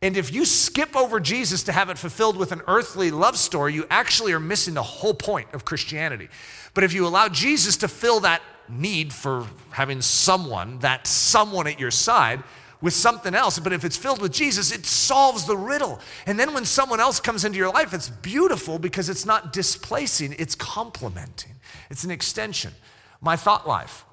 [0.03, 3.75] And if you skip over Jesus to have it fulfilled with an earthly love story,
[3.75, 6.29] you actually are missing the whole point of Christianity.
[6.73, 11.79] But if you allow Jesus to fill that need for having someone, that someone at
[11.79, 12.43] your side,
[12.81, 16.01] with something else, but if it's filled with Jesus, it solves the riddle.
[16.27, 20.35] And then when someone else comes into your life, it's beautiful because it's not displacing,
[20.39, 21.53] it's complementing,
[21.91, 22.73] it's an extension.
[23.21, 24.07] My thought life.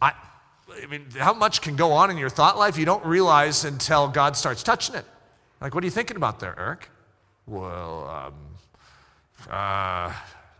[0.00, 0.12] I,
[0.82, 4.08] I mean, how much can go on in your thought life you don't realize until
[4.08, 5.06] God starts touching it.
[5.60, 6.90] Like, what are you thinking about there, Eric?
[7.46, 8.34] Well, um,
[9.50, 10.12] uh,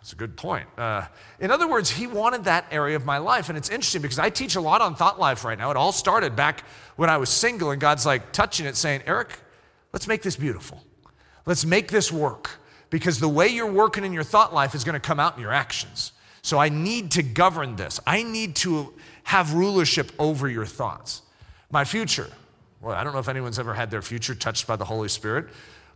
[0.03, 0.66] that's a good point.
[0.76, 1.07] Uh,
[1.38, 3.48] in other words, he wanted that area of my life.
[3.48, 5.70] And it's interesting because I teach a lot on thought life right now.
[5.70, 6.64] It all started back
[6.96, 9.38] when I was single, and God's like touching it, saying, Eric,
[9.92, 10.82] let's make this beautiful.
[11.46, 12.59] Let's make this work
[12.90, 15.40] because the way you're working in your thought life is going to come out in
[15.40, 16.11] your actions.
[16.42, 18.00] So I need to govern this.
[18.05, 21.22] I need to have rulership over your thoughts.
[21.70, 22.28] My future,
[22.80, 25.46] well, I don't know if anyone's ever had their future touched by the Holy Spirit,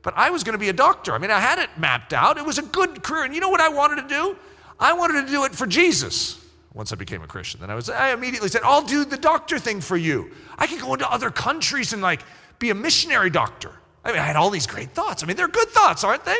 [0.07, 1.15] but I was going to be a doctor.
[1.15, 2.39] I mean, I had it mapped out.
[2.39, 3.25] It was a good career.
[3.25, 4.37] And you know what I wanted to do?
[4.79, 6.41] I wanted to do it for Jesus.
[6.73, 9.59] Once I became a Christian, then I was I immediately said, "I'll do the doctor
[9.59, 10.31] thing for you.
[10.59, 12.21] I can go into other countries and like
[12.61, 13.73] be a missionary doctor."
[14.05, 15.25] I mean, I had all these great thoughts.
[15.25, 16.39] I mean, they're good thoughts, aren't they?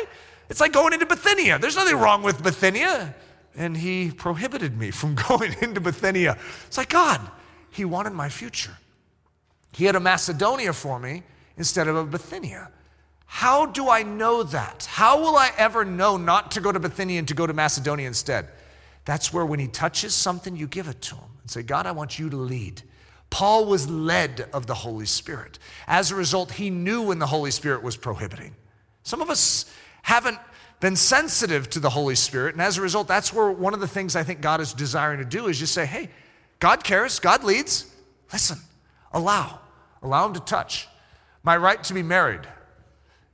[0.49, 1.59] It's like going into Bithynia.
[1.59, 3.15] There's nothing wrong with Bithynia.
[3.53, 6.37] And he prohibited me from going into Bithynia.
[6.67, 7.19] It's like, God,
[7.69, 8.77] he wanted my future.
[9.73, 11.23] He had a Macedonia for me
[11.57, 12.71] instead of a Bithynia.
[13.27, 14.87] How do I know that?
[14.89, 18.07] How will I ever know not to go to Bithynia and to go to Macedonia
[18.07, 18.47] instead?
[19.05, 21.91] That's where when he touches something, you give it to him and say, God, I
[21.91, 22.81] want you to lead.
[23.29, 25.59] Paul was led of the Holy Spirit.
[25.87, 28.55] As a result, he knew when the Holy Spirit was prohibiting.
[29.03, 29.71] Some of us
[30.01, 30.39] haven't
[30.79, 33.87] been sensitive to the Holy Spirit, and as a result, that's where one of the
[33.87, 36.09] things I think God is desiring to do is just say, hey,
[36.59, 37.93] God cares, God leads,
[38.31, 38.59] listen,
[39.11, 39.59] allow.
[40.01, 40.87] Allow him to touch.
[41.43, 42.41] My right to be married.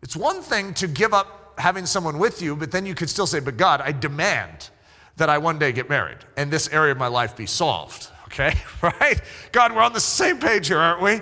[0.04, 3.26] It's one thing to give up having someone with you, but then you could still
[3.26, 4.70] say, But God, I demand
[5.16, 8.10] that I one day get married and this area of my life be solved.
[8.26, 8.54] Okay?
[8.82, 9.22] Right?
[9.54, 11.22] God, we're on the same page here, aren't we?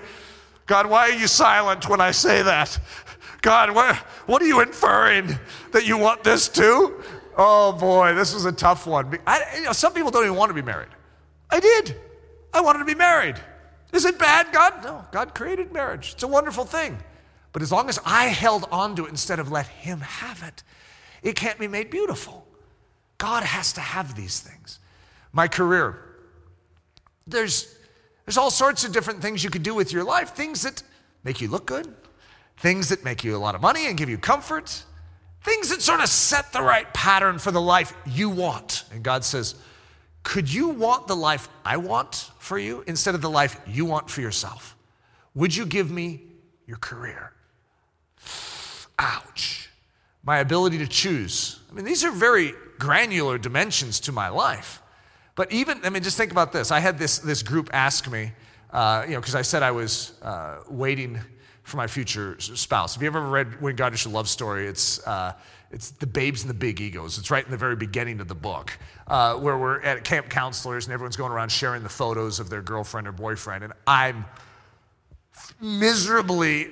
[0.65, 2.79] God, why are you silent when I say that?
[3.41, 5.37] God, what, what are you inferring?
[5.73, 7.03] That you want this too?
[7.37, 9.19] Oh boy, this was a tough one.
[9.27, 10.89] I, you know, some people don't even want to be married.
[11.51, 11.95] I did.
[12.51, 13.35] I wanted to be married.
[13.93, 14.83] Is it bad, God?
[14.83, 16.13] No, God created marriage.
[16.13, 16.97] It's a wonderful thing.
[17.53, 20.63] But as long as I held on to it instead of let Him have it,
[21.21, 22.47] it can't be made beautiful.
[23.17, 24.79] God has to have these things.
[25.31, 25.99] My career,
[27.27, 27.77] there's,
[28.25, 30.81] there's all sorts of different things you could do with your life, things that
[31.23, 31.93] make you look good,
[32.57, 34.83] things that make you a lot of money and give you comfort,
[35.43, 38.85] things that sort of set the right pattern for the life you want.
[38.91, 39.55] And God says,
[40.23, 44.09] Could you want the life I want for you instead of the life you want
[44.09, 44.75] for yourself?
[45.35, 46.21] Would you give me
[46.65, 47.33] your career?
[49.01, 49.69] Ouch.
[50.23, 51.59] My ability to choose.
[51.69, 54.79] I mean, these are very granular dimensions to my life.
[55.35, 56.69] But even, I mean, just think about this.
[56.71, 58.31] I had this, this group ask me,
[58.71, 61.19] uh, you know, because I said I was uh, waiting
[61.63, 62.93] for my future spouse.
[62.93, 64.67] Have you ever read When God Is Your Love Story?
[64.67, 65.33] It's, uh,
[65.71, 67.17] it's The Babes and the Big Egos.
[67.17, 68.77] It's right in the very beginning of the book,
[69.07, 72.61] uh, where we're at camp counselors and everyone's going around sharing the photos of their
[72.61, 73.63] girlfriend or boyfriend.
[73.63, 74.25] And I'm
[75.59, 76.67] miserably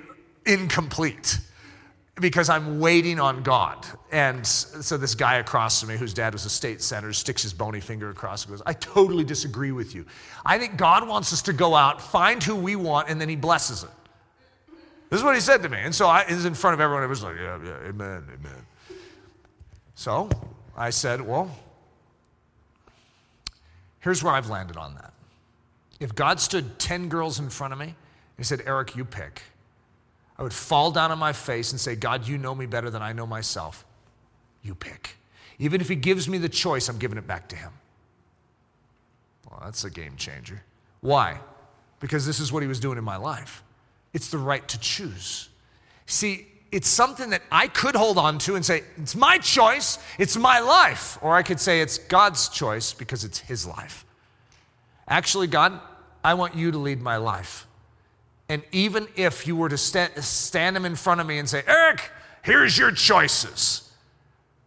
[0.46, 1.40] incomplete
[2.20, 3.86] because I'm waiting on God.
[4.12, 7.54] And so this guy across from me, whose dad was a state senator, sticks his
[7.54, 10.06] bony finger across and goes, I totally disagree with you.
[10.46, 13.36] I think God wants us to go out, find who we want, and then he
[13.36, 13.90] blesses it.
[15.10, 15.80] This is what he said to me.
[15.80, 17.04] And so I is in front of everyone.
[17.04, 18.66] It was like, yeah, yeah, amen, amen.
[19.96, 20.30] So
[20.78, 21.58] I said, well,
[24.00, 25.14] here's where I've landed on that.
[26.00, 27.96] If God stood 10 girls in front of me
[28.38, 29.42] and said, Eric, you pick,
[30.40, 33.02] I would fall down on my face and say, God, you know me better than
[33.02, 33.86] I know myself.
[34.64, 35.18] You pick.
[35.60, 37.74] Even if he gives me the choice, I'm giving it back to him.
[39.52, 40.64] Well, that's a game changer.
[41.02, 41.42] Why?
[42.00, 43.64] Because this is what he was doing in my life.
[44.14, 45.50] It's the right to choose.
[46.06, 50.38] See, it's something that I could hold on to and say, it's my choice, it's
[50.38, 51.18] my life.
[51.22, 54.06] Or I could say, it's God's choice because it's his life.
[55.06, 55.82] Actually, God,
[56.24, 57.68] I want you to lead my life.
[58.50, 61.64] And even if you were to stand, stand him in front of me and say,
[61.68, 62.02] Eric,
[62.42, 63.92] here's your choices.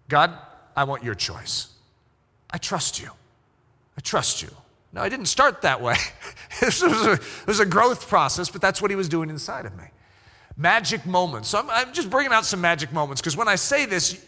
[0.08, 0.32] God,
[0.76, 1.68] I want your choice.
[2.48, 3.10] I trust you.
[3.98, 4.50] I trust you.
[4.92, 5.96] Now, I didn't start that way.
[6.60, 9.66] this, was a, it was a growth process, but that's what he was doing inside
[9.66, 9.84] of me.
[10.56, 11.48] Magic moments.
[11.48, 14.24] So I'm, I'm just bringing out some magic moments because when I say this,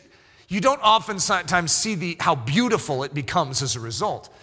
[0.48, 4.34] you don't oftentimes see the, how beautiful it becomes as a result.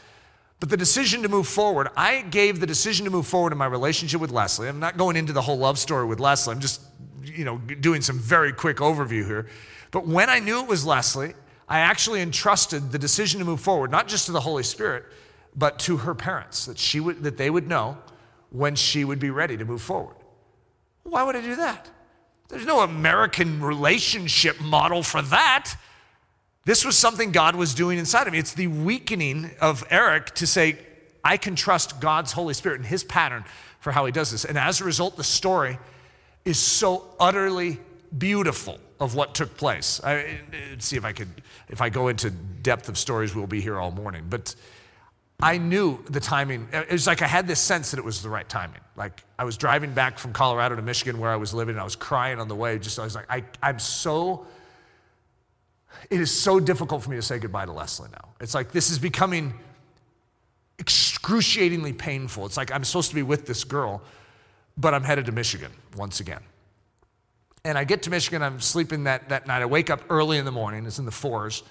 [0.62, 3.66] But the decision to move forward, I gave the decision to move forward in my
[3.66, 4.68] relationship with Leslie.
[4.68, 6.53] I'm not going into the whole love story with Leslie.
[6.53, 6.82] I'm just,
[7.24, 9.47] you know, doing some very quick overview here.
[9.89, 11.34] But when I knew it was Leslie,
[11.68, 15.05] I actually entrusted the decision to move forward, not just to the Holy Spirit,
[15.55, 17.97] but to her parents, that, she would, that they would know
[18.51, 20.16] when she would be ready to move forward.
[21.01, 21.89] Why would I do that?
[22.49, 25.76] There's no American relationship model for that.
[26.64, 28.39] This was something God was doing inside of me.
[28.39, 30.78] It's the weakening of Eric to say,
[31.24, 33.45] I can trust God's Holy Spirit and his pattern
[33.80, 34.45] for how he does this.
[34.45, 35.80] And as a result, the story
[36.45, 37.80] is so utterly
[38.16, 39.99] beautiful of what took place.
[40.03, 40.39] I,
[40.78, 41.30] see if I could,
[41.70, 44.26] if I go into depth of stories, we'll be here all morning.
[44.30, 44.53] But
[45.41, 46.68] I knew the timing.
[46.72, 48.82] It was like I had this sense that it was the right timing.
[48.95, 51.84] Like I was driving back from Colorado to Michigan where I was living, and I
[51.84, 52.78] was crying on the way.
[52.78, 54.45] Just I was like, I, I'm so.
[56.10, 58.30] It is so difficult for me to say goodbye to Leslie now.
[58.39, 59.54] It's like this is becoming
[60.80, 62.46] excruciatingly painful.
[62.46, 64.02] It's like I'm supposed to be with this girl,
[64.78, 66.42] but I'm headed to Michigan once again.
[67.64, 69.62] And I get to Michigan, I'm sleeping that, that night.
[69.62, 71.62] I wake up early in the morning, it's in the fours,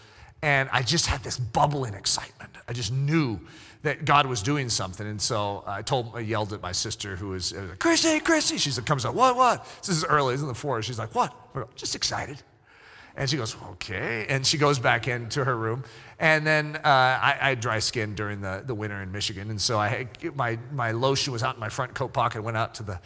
[0.41, 2.53] and I just had this bubbling excitement.
[2.69, 3.41] I just knew
[3.83, 5.07] that God was doing something.
[5.07, 8.59] And so I told, I yelled at my sister who was, was like, Chrissy, Chrissy.
[8.59, 9.67] She comes up, what, what?
[9.81, 10.87] This is early, it's in the forest.
[10.87, 11.35] She's like, what?
[11.75, 12.43] Just excited.
[13.21, 14.25] And she goes, okay.
[14.31, 15.85] And she goes back into her room.
[16.19, 19.51] And then uh, I, I, had dry skin during the, the winter in Michigan.
[19.51, 22.43] And so I, my, my lotion was out in my front coat pocket.
[22.43, 22.99] Went out to the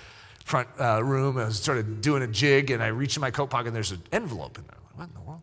[0.44, 1.36] front uh, room.
[1.36, 2.70] I was sort of doing a jig.
[2.70, 4.76] And I reached in my coat pocket and there's an envelope in there.
[4.94, 5.42] What in the world?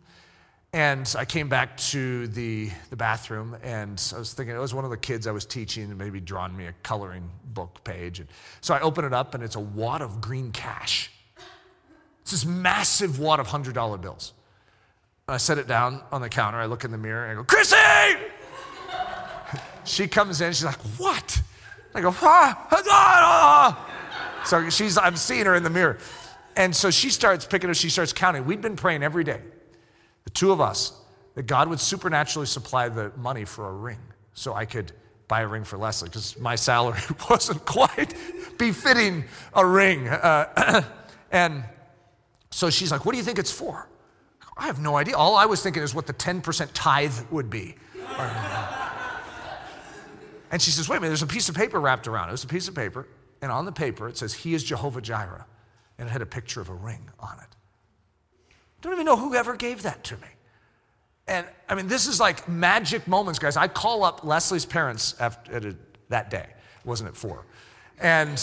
[0.72, 4.86] And I came back to the, the bathroom and I was thinking it was one
[4.86, 8.22] of the kids I was teaching and maybe drawn me a coloring book page.
[8.22, 8.30] And
[8.61, 11.11] so I open it up and it's a wad of green cash.
[12.22, 14.32] It's this massive wad of $100 bills.
[15.32, 16.57] I set it down on the counter.
[16.57, 17.77] I look in the mirror and I go, Chrissy!
[19.86, 20.51] she comes in.
[20.53, 21.41] She's like, what?
[21.93, 24.43] I go, ah, ah, ah.
[24.45, 25.97] So she's, I'm seeing her in the mirror.
[26.55, 28.45] And so she starts picking up, she starts counting.
[28.45, 29.41] We'd been praying every day
[30.23, 30.93] the two of us,
[31.36, 33.99] that God would supernaturally supply the money for a ring
[34.34, 34.91] so I could
[35.27, 38.13] buy a ring for Leslie because my salary wasn't quite
[38.57, 39.23] befitting
[39.53, 40.07] a ring.
[40.07, 40.84] Uh,
[41.32, 41.63] and
[42.49, 43.88] so she's like, What do you think it's for?
[44.62, 45.18] I have no idea.
[45.18, 47.74] All I was thinking is what the 10% tithe would be.
[48.07, 48.78] Uh,
[50.51, 52.34] and she says, Wait a minute, there's a piece of paper wrapped around it.
[52.34, 53.07] It's a piece of paper,
[53.41, 55.47] and on the paper it says, He is Jehovah Jireh.
[55.97, 57.55] And it had a picture of a ring on it.
[58.82, 60.28] Don't even know who ever gave that to me.
[61.28, 63.57] And I mean, this is like magic moments, guys.
[63.57, 65.76] I call up Leslie's parents after,
[66.09, 66.45] that day,
[66.86, 67.45] wasn't it four?
[67.99, 68.39] And,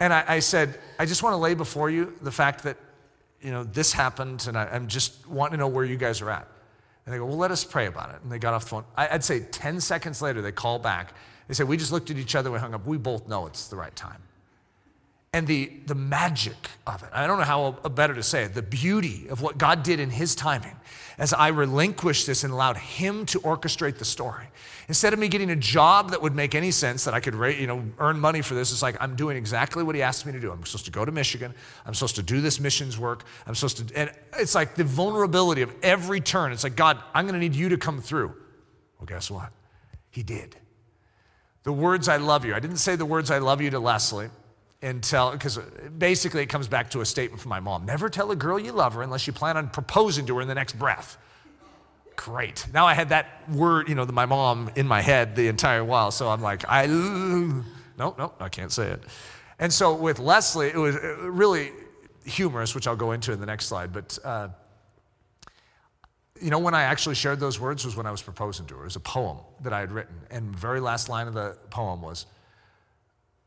[0.00, 2.76] and I, I, said, I just want to lay before you the fact that,
[3.40, 6.30] you know, this happened and I, am just wanting to know where you guys are
[6.30, 6.46] at.
[7.06, 8.20] And they go, well, let us pray about it.
[8.22, 8.84] And they got off the phone.
[8.96, 11.14] I, I'd say 10 seconds later, they call back.
[11.48, 12.86] They say, we just looked at each other, we hung up.
[12.86, 14.22] We both know it's the right time
[15.32, 16.56] and the, the magic
[16.88, 17.08] of it.
[17.12, 18.54] I don't know how uh, better to say it.
[18.54, 20.74] The beauty of what God did in His timing
[21.18, 24.46] as I relinquished this and allowed Him to orchestrate the story.
[24.88, 27.68] Instead of me getting a job that would make any sense that I could you
[27.68, 30.40] know, earn money for this, it's like I'm doing exactly what He asked me to
[30.40, 30.50] do.
[30.50, 31.54] I'm supposed to go to Michigan.
[31.86, 33.22] I'm supposed to do this missions work.
[33.46, 36.50] I'm supposed to, and it's like the vulnerability of every turn.
[36.50, 38.34] It's like, God, I'm going to need you to come through.
[38.98, 39.52] Well, guess what?
[40.10, 40.56] He did.
[41.62, 42.52] The words I love you.
[42.52, 44.30] I didn't say the words I love you to Leslie
[44.82, 45.58] until because
[45.98, 47.84] basically it comes back to a statement from my mom.
[47.84, 50.48] Never tell a girl you love her unless you plan on proposing to her in
[50.48, 51.18] the next breath.
[52.16, 52.66] Great.
[52.72, 56.10] Now i had that word you know my mom in my head the entire while
[56.10, 57.64] so i'm like i no
[57.96, 59.02] no i can't say it.
[59.58, 61.72] And so with leslie it was really
[62.24, 64.48] humorous which i'll go into in the next slide but uh,
[66.40, 68.82] you know when i actually shared those words was when i was proposing to her.
[68.82, 72.02] It was a poem that i had written and very last line of the poem
[72.02, 72.26] was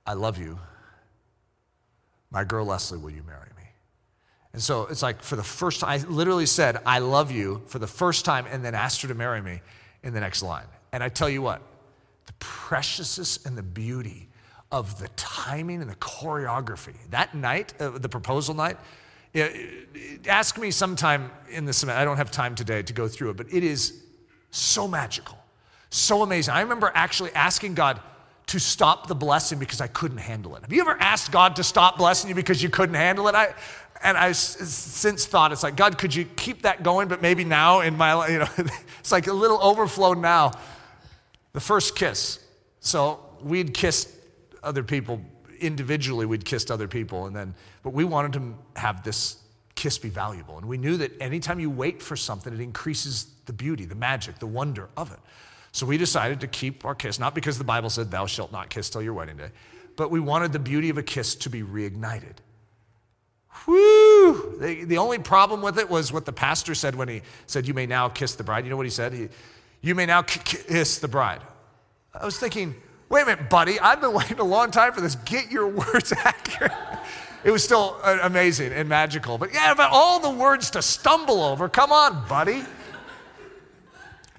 [0.05, 0.59] i love you
[2.33, 3.63] my girl Leslie, will you marry me?
[4.51, 7.79] And so it's like for the first time, I literally said, I love you for
[7.79, 9.61] the first time, and then asked her to marry me
[10.03, 10.65] in the next line.
[10.91, 11.61] And I tell you what,
[12.25, 14.29] the preciousness and the beauty
[14.71, 16.95] of the timing and the choreography.
[17.11, 18.77] That night, uh, the proposal night,
[20.27, 21.99] ask me sometime in the semester.
[21.99, 24.03] I don't have time today to go through it, but it is
[24.51, 25.37] so magical,
[25.89, 26.53] so amazing.
[26.53, 27.99] I remember actually asking God
[28.47, 30.61] to stop the blessing because I couldn't handle it.
[30.61, 33.35] Have you ever asked God to stop blessing you because you couldn't handle it?
[33.35, 33.53] I,
[34.03, 37.07] and I since thought it's like God, could you keep that going?
[37.07, 38.49] But maybe now in my life, you know,
[38.99, 40.51] it's like a little overflow now.
[41.53, 42.39] The first kiss.
[42.79, 44.09] So we'd kissed
[44.61, 45.21] other people
[45.59, 46.25] individually.
[46.25, 49.37] We'd kissed other people, and then, but we wanted to have this
[49.75, 53.53] kiss be valuable, and we knew that anytime you wait for something, it increases the
[53.53, 55.19] beauty, the magic, the wonder of it.
[55.73, 58.69] So we decided to keep our kiss, not because the Bible said, "Thou shalt not
[58.69, 59.49] kiss till your wedding day,"
[59.97, 62.37] but we wanted the beauty of a kiss to be reignited.
[63.65, 64.57] Whoo!
[64.59, 67.73] The, the only problem with it was what the pastor said when he said, You
[67.73, 68.65] may now kiss the bride.
[68.65, 69.13] You know what he said?
[69.13, 69.29] He,
[69.81, 71.41] you may now kiss the bride.
[72.13, 72.75] I was thinking,
[73.09, 75.15] Wait a minute, buddy, I've been waiting a long time for this.
[75.15, 76.71] Get your words accurate.
[77.43, 79.37] It was still uh, amazing and magical.
[79.37, 81.69] But yeah, but all the words to stumble over.
[81.69, 82.63] Come on, buddy.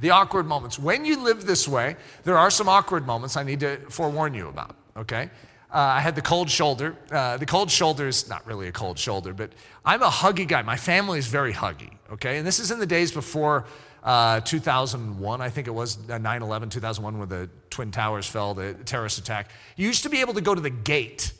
[0.05, 0.79] The awkward moments.
[0.79, 4.49] When you live this way, there are some awkward moments I need to forewarn you
[4.49, 5.31] about, okay?
[5.73, 6.95] Uh, I had the cold shoulder.
[7.11, 9.53] Uh, the cold shoulder is not really a cold shoulder, but
[9.83, 10.61] I'm a huggy guy.
[10.61, 12.37] My family is very huggy, okay?
[12.37, 13.65] And this is in the days before
[14.03, 18.53] uh, 2001, I think it was uh, 9 11, 2001, when the Twin Towers fell,
[18.53, 19.53] the terrorist attack.
[19.75, 21.33] You used to be able to go to the gate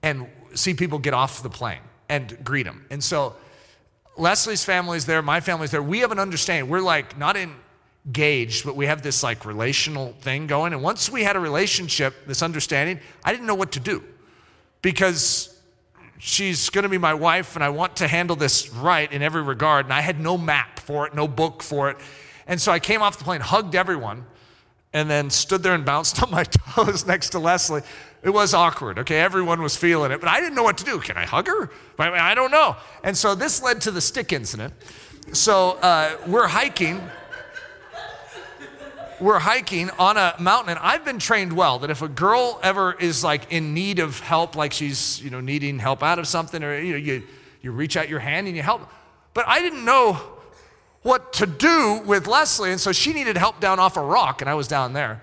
[0.00, 2.86] and see people get off the plane and greet them.
[2.88, 3.34] And so
[4.16, 5.82] Leslie's family's there, my family's there.
[5.82, 6.70] We have an understanding.
[6.70, 7.56] We're like not in
[8.10, 10.72] gauged, but we have this like relational thing going.
[10.72, 14.02] And once we had a relationship, this understanding, I didn't know what to do
[14.80, 15.56] because
[16.18, 19.42] she's going to be my wife and I want to handle this right in every
[19.42, 19.86] regard.
[19.86, 21.96] And I had no map for it, no book for it.
[22.46, 24.26] And so I came off the plane, hugged everyone,
[24.92, 27.82] and then stood there and bounced on my toes next to Leslie.
[28.22, 29.20] It was awkward, okay?
[29.20, 31.00] Everyone was feeling it, but I didn't know what to do.
[31.00, 31.70] Can I hug her?
[31.98, 32.76] I don't know.
[33.02, 34.74] And so this led to the stick incident.
[35.32, 37.00] So uh, we're hiking
[39.20, 42.92] we're hiking on a mountain, and I've been trained well that if a girl ever
[42.92, 46.62] is like in need of help, like she's you know needing help out of something,
[46.62, 47.22] or you know you
[47.60, 48.88] you reach out your hand and you help.
[49.34, 50.20] But I didn't know
[51.02, 54.50] what to do with Leslie, and so she needed help down off a rock, and
[54.50, 55.22] I was down there.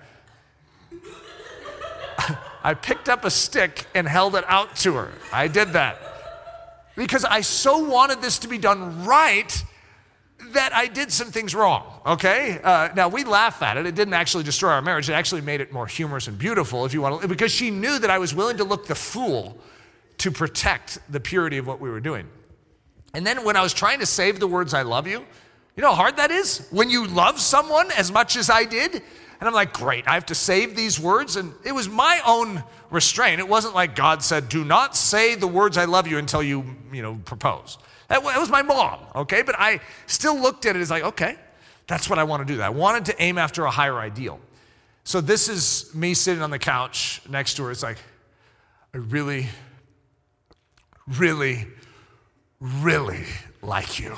[2.62, 5.12] I picked up a stick and held it out to her.
[5.32, 5.98] I did that
[6.96, 9.64] because I so wanted this to be done right
[10.54, 12.60] that I did some things wrong, okay?
[12.62, 13.86] Uh, now, we laugh at it.
[13.86, 15.08] It didn't actually destroy our marriage.
[15.08, 17.98] It actually made it more humorous and beautiful, if you want to, because she knew
[17.98, 19.58] that I was willing to look the fool
[20.18, 22.28] to protect the purity of what we were doing.
[23.14, 25.26] And then when I was trying to save the words, I love you,
[25.76, 26.66] you know how hard that is?
[26.70, 28.94] When you love someone as much as I did,
[29.40, 31.36] and I'm like, great, I have to save these words.
[31.36, 33.40] And it was my own restraint.
[33.40, 36.76] It wasn't like God said, do not say the words I love you until you,
[36.92, 37.78] you know, propose.
[38.10, 39.42] That was my mom, okay?
[39.42, 41.36] But I still looked at it as like, okay,
[41.86, 42.60] that's what I want to do.
[42.60, 44.40] I wanted to aim after a higher ideal.
[45.04, 47.70] So this is me sitting on the couch next to her.
[47.70, 47.98] It's like,
[48.92, 49.46] I really,
[51.06, 51.68] really,
[52.58, 53.24] really
[53.62, 54.16] like you.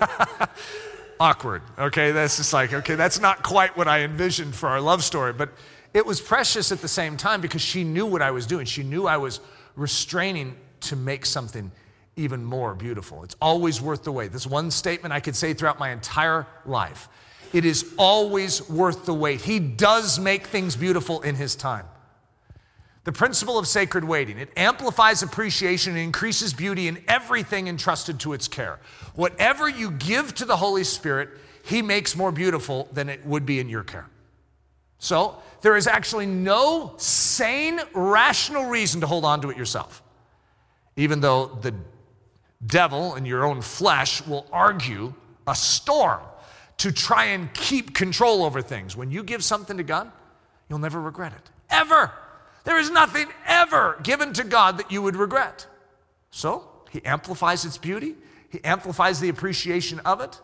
[1.20, 2.12] Awkward, okay?
[2.12, 5.50] That's just like, okay, that's not quite what I envisioned for our love story, but
[5.92, 8.66] it was precious at the same time because she knew what I was doing.
[8.66, 9.40] She knew I was
[9.74, 11.72] restraining to make something
[12.20, 13.24] even more beautiful.
[13.24, 14.32] It's always worth the wait.
[14.32, 17.08] This one statement I could say throughout my entire life.
[17.52, 19.40] It is always worth the wait.
[19.40, 21.86] He does make things beautiful in His time.
[23.04, 28.34] The principle of sacred waiting it amplifies appreciation and increases beauty in everything entrusted to
[28.34, 28.78] its care.
[29.14, 31.30] Whatever you give to the Holy Spirit,
[31.64, 34.06] He makes more beautiful than it would be in your care.
[34.98, 40.02] So, there is actually no sane, rational reason to hold on to it yourself,
[40.96, 41.74] even though the
[42.64, 45.14] devil and your own flesh will argue
[45.46, 46.20] a storm
[46.78, 48.96] to try and keep control over things.
[48.96, 50.10] When you give something to God,
[50.68, 51.50] you'll never regret it.
[51.68, 52.12] Ever.
[52.64, 55.66] There is nothing ever given to God that you would regret.
[56.30, 58.14] So, He amplifies its beauty,
[58.48, 60.40] He amplifies the appreciation of it.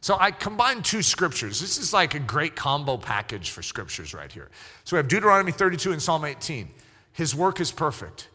[0.00, 1.60] So, I combined two scriptures.
[1.60, 4.50] This is like a great combo package for scriptures right here.
[4.84, 6.68] So, we have Deuteronomy 32 and Psalm 18.
[7.12, 8.28] His work is perfect,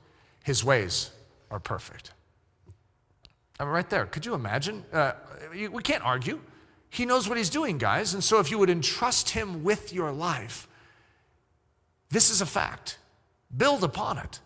[0.44, 1.12] His ways
[1.52, 2.12] are perfect.
[3.60, 4.06] I mean, right there.
[4.06, 4.86] Could you imagine?
[4.94, 5.14] Uh,
[5.52, 6.40] we can't argue.
[6.90, 8.14] He knows what he's doing, guys.
[8.14, 10.68] And so if you would entrust him with your life,
[12.10, 12.98] this is a fact.
[13.56, 14.40] Build upon it.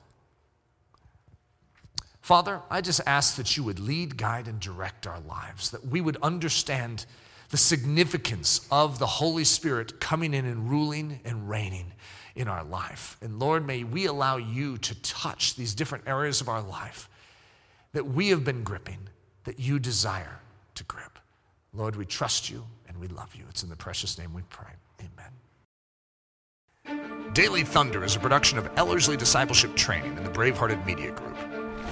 [2.21, 5.99] Father, I just ask that you would lead, guide, and direct our lives, that we
[6.01, 7.05] would understand
[7.49, 11.93] the significance of the Holy Spirit coming in and ruling and reigning
[12.35, 13.17] in our life.
[13.21, 17.09] And Lord, may we allow you to touch these different areas of our life
[17.93, 19.09] that we have been gripping,
[19.43, 20.39] that you desire
[20.75, 21.19] to grip.
[21.73, 23.45] Lord, we trust you and we love you.
[23.49, 24.71] It's in the precious name we pray.
[24.99, 25.31] Amen.
[27.33, 31.37] Daily Thunder is a production of Ellerslie Discipleship Training and the Bravehearted Media Group.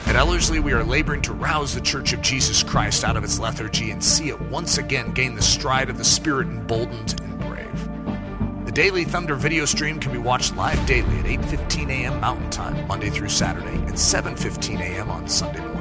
[0.06, 3.39] At Ellerslie, we are laboring to rouse the Church of Jesus Christ out of its
[3.39, 8.66] lethargy and see it once again gain the stride of the Spirit emboldened and brave.
[8.66, 12.20] The Daily Thunder video stream can be watched live daily at 8:15 a.m.
[12.20, 15.10] Mountain Time, Monday through Saturday, and 7:15 a.m.
[15.10, 15.81] on Sunday